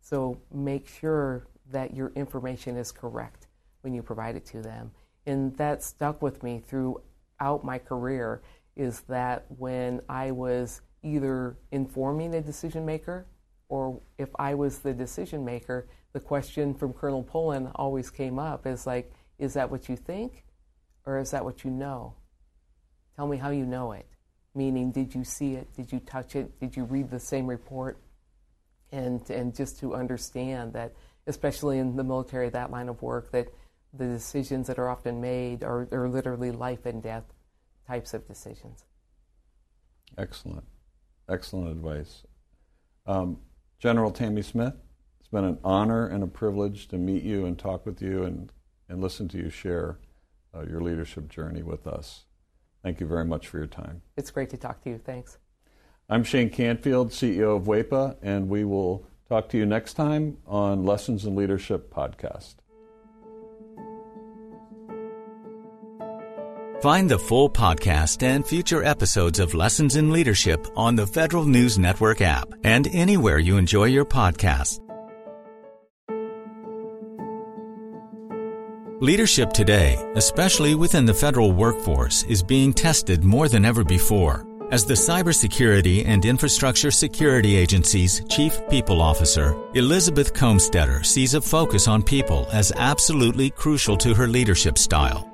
So 0.00 0.38
make 0.52 0.86
sure 0.88 1.46
that 1.70 1.94
your 1.94 2.12
information 2.14 2.76
is 2.76 2.92
correct 2.92 3.46
when 3.80 3.94
you 3.94 4.02
provide 4.02 4.36
it 4.36 4.46
to 4.46 4.60
them. 4.60 4.92
And 5.26 5.56
that 5.56 5.82
stuck 5.82 6.22
with 6.22 6.42
me 6.42 6.62
throughout 6.66 7.64
my 7.64 7.78
career 7.78 8.42
is 8.76 9.00
that 9.02 9.46
when 9.48 10.00
I 10.08 10.30
was 10.30 10.80
either 11.02 11.56
informing 11.70 12.34
a 12.34 12.40
decision 12.40 12.84
maker 12.84 13.26
or 13.68 14.00
if 14.18 14.28
I 14.38 14.54
was 14.54 14.78
the 14.78 14.92
decision 14.92 15.44
maker, 15.44 15.88
the 16.12 16.20
question 16.20 16.74
from 16.74 16.92
Colonel 16.92 17.22
Pullen 17.22 17.70
always 17.74 18.10
came 18.10 18.38
up 18.38 18.66
is 18.66 18.86
like, 18.86 19.12
is 19.38 19.54
that 19.54 19.70
what 19.70 19.88
you 19.88 19.96
think 19.96 20.44
or 21.06 21.18
is 21.18 21.30
that 21.32 21.44
what 21.44 21.64
you 21.64 21.70
know? 21.70 22.14
Tell 23.16 23.26
me 23.26 23.36
how 23.36 23.50
you 23.50 23.66
know 23.66 23.92
it. 23.92 24.06
Meaning, 24.54 24.92
did 24.92 25.14
you 25.14 25.24
see 25.24 25.54
it? 25.54 25.72
Did 25.74 25.92
you 25.92 26.00
touch 26.00 26.36
it? 26.36 26.60
Did 26.60 26.76
you 26.76 26.84
read 26.84 27.10
the 27.10 27.18
same 27.18 27.46
report? 27.46 27.98
And, 28.92 29.28
and 29.28 29.54
just 29.54 29.80
to 29.80 29.94
understand 29.94 30.72
that, 30.74 30.94
especially 31.26 31.78
in 31.78 31.96
the 31.96 32.04
military, 32.04 32.48
that 32.50 32.70
line 32.70 32.88
of 32.88 33.02
work, 33.02 33.32
that 33.32 33.48
the 33.92 34.06
decisions 34.06 34.68
that 34.68 34.78
are 34.78 34.88
often 34.88 35.20
made 35.20 35.64
are, 35.64 35.88
are 35.90 36.08
literally 36.08 36.52
life 36.52 36.86
and 36.86 37.02
death 37.02 37.24
types 37.86 38.14
of 38.14 38.26
decisions. 38.26 38.84
Excellent. 40.16 40.64
Excellent 41.28 41.70
advice. 41.70 42.24
Um, 43.06 43.38
General 43.78 44.10
Tammy 44.10 44.42
Smith, 44.42 44.74
it's 45.20 45.28
been 45.28 45.44
an 45.44 45.58
honor 45.64 46.06
and 46.06 46.22
a 46.22 46.26
privilege 46.26 46.88
to 46.88 46.96
meet 46.96 47.22
you 47.22 47.44
and 47.46 47.58
talk 47.58 47.84
with 47.84 48.00
you 48.00 48.24
and, 48.24 48.52
and 48.88 49.00
listen 49.00 49.28
to 49.28 49.38
you 49.38 49.50
share 49.50 49.98
uh, 50.54 50.62
your 50.62 50.80
leadership 50.80 51.28
journey 51.28 51.62
with 51.62 51.86
us. 51.86 52.24
Thank 52.82 53.00
you 53.00 53.06
very 53.06 53.24
much 53.24 53.48
for 53.48 53.58
your 53.58 53.66
time. 53.66 54.02
It's 54.16 54.30
great 54.30 54.50
to 54.50 54.56
talk 54.56 54.82
to 54.82 54.90
you. 54.90 54.98
Thanks. 54.98 55.38
I'm 56.08 56.22
Shane 56.22 56.50
Canfield, 56.50 57.10
CEO 57.10 57.56
of 57.56 57.64
WEPA, 57.64 58.16
and 58.22 58.48
we 58.48 58.64
will 58.64 59.06
talk 59.28 59.48
to 59.48 59.58
you 59.58 59.64
next 59.64 59.94
time 59.94 60.36
on 60.46 60.84
Lessons 60.84 61.24
in 61.24 61.34
Leadership 61.34 61.92
podcast. 61.92 62.56
Find 66.84 67.10
the 67.10 67.18
full 67.18 67.48
podcast 67.48 68.22
and 68.22 68.46
future 68.46 68.84
episodes 68.84 69.38
of 69.38 69.54
Lessons 69.54 69.96
in 69.96 70.12
Leadership 70.12 70.66
on 70.76 70.94
the 70.94 71.06
Federal 71.06 71.46
News 71.46 71.78
Network 71.78 72.20
app 72.20 72.52
and 72.62 72.86
anywhere 72.88 73.38
you 73.38 73.56
enjoy 73.56 73.84
your 73.84 74.04
podcasts. 74.04 74.80
Leadership 79.00 79.50
today, 79.54 79.96
especially 80.14 80.74
within 80.74 81.06
the 81.06 81.14
federal 81.14 81.52
workforce, 81.52 82.22
is 82.24 82.42
being 82.42 82.70
tested 82.70 83.24
more 83.24 83.48
than 83.48 83.64
ever 83.64 83.82
before. 83.82 84.46
As 84.70 84.84
the 84.84 84.92
Cybersecurity 84.92 86.04
and 86.06 86.26
Infrastructure 86.26 86.90
Security 86.90 87.56
Agency's 87.56 88.22
Chief 88.28 88.60
People 88.68 89.00
Officer, 89.00 89.56
Elizabeth 89.72 90.34
Kolmstetter 90.34 91.02
sees 91.02 91.32
a 91.32 91.40
focus 91.40 91.88
on 91.88 92.02
people 92.02 92.46
as 92.52 92.74
absolutely 92.76 93.48
crucial 93.48 93.96
to 93.96 94.12
her 94.12 94.26
leadership 94.28 94.76
style. 94.76 95.33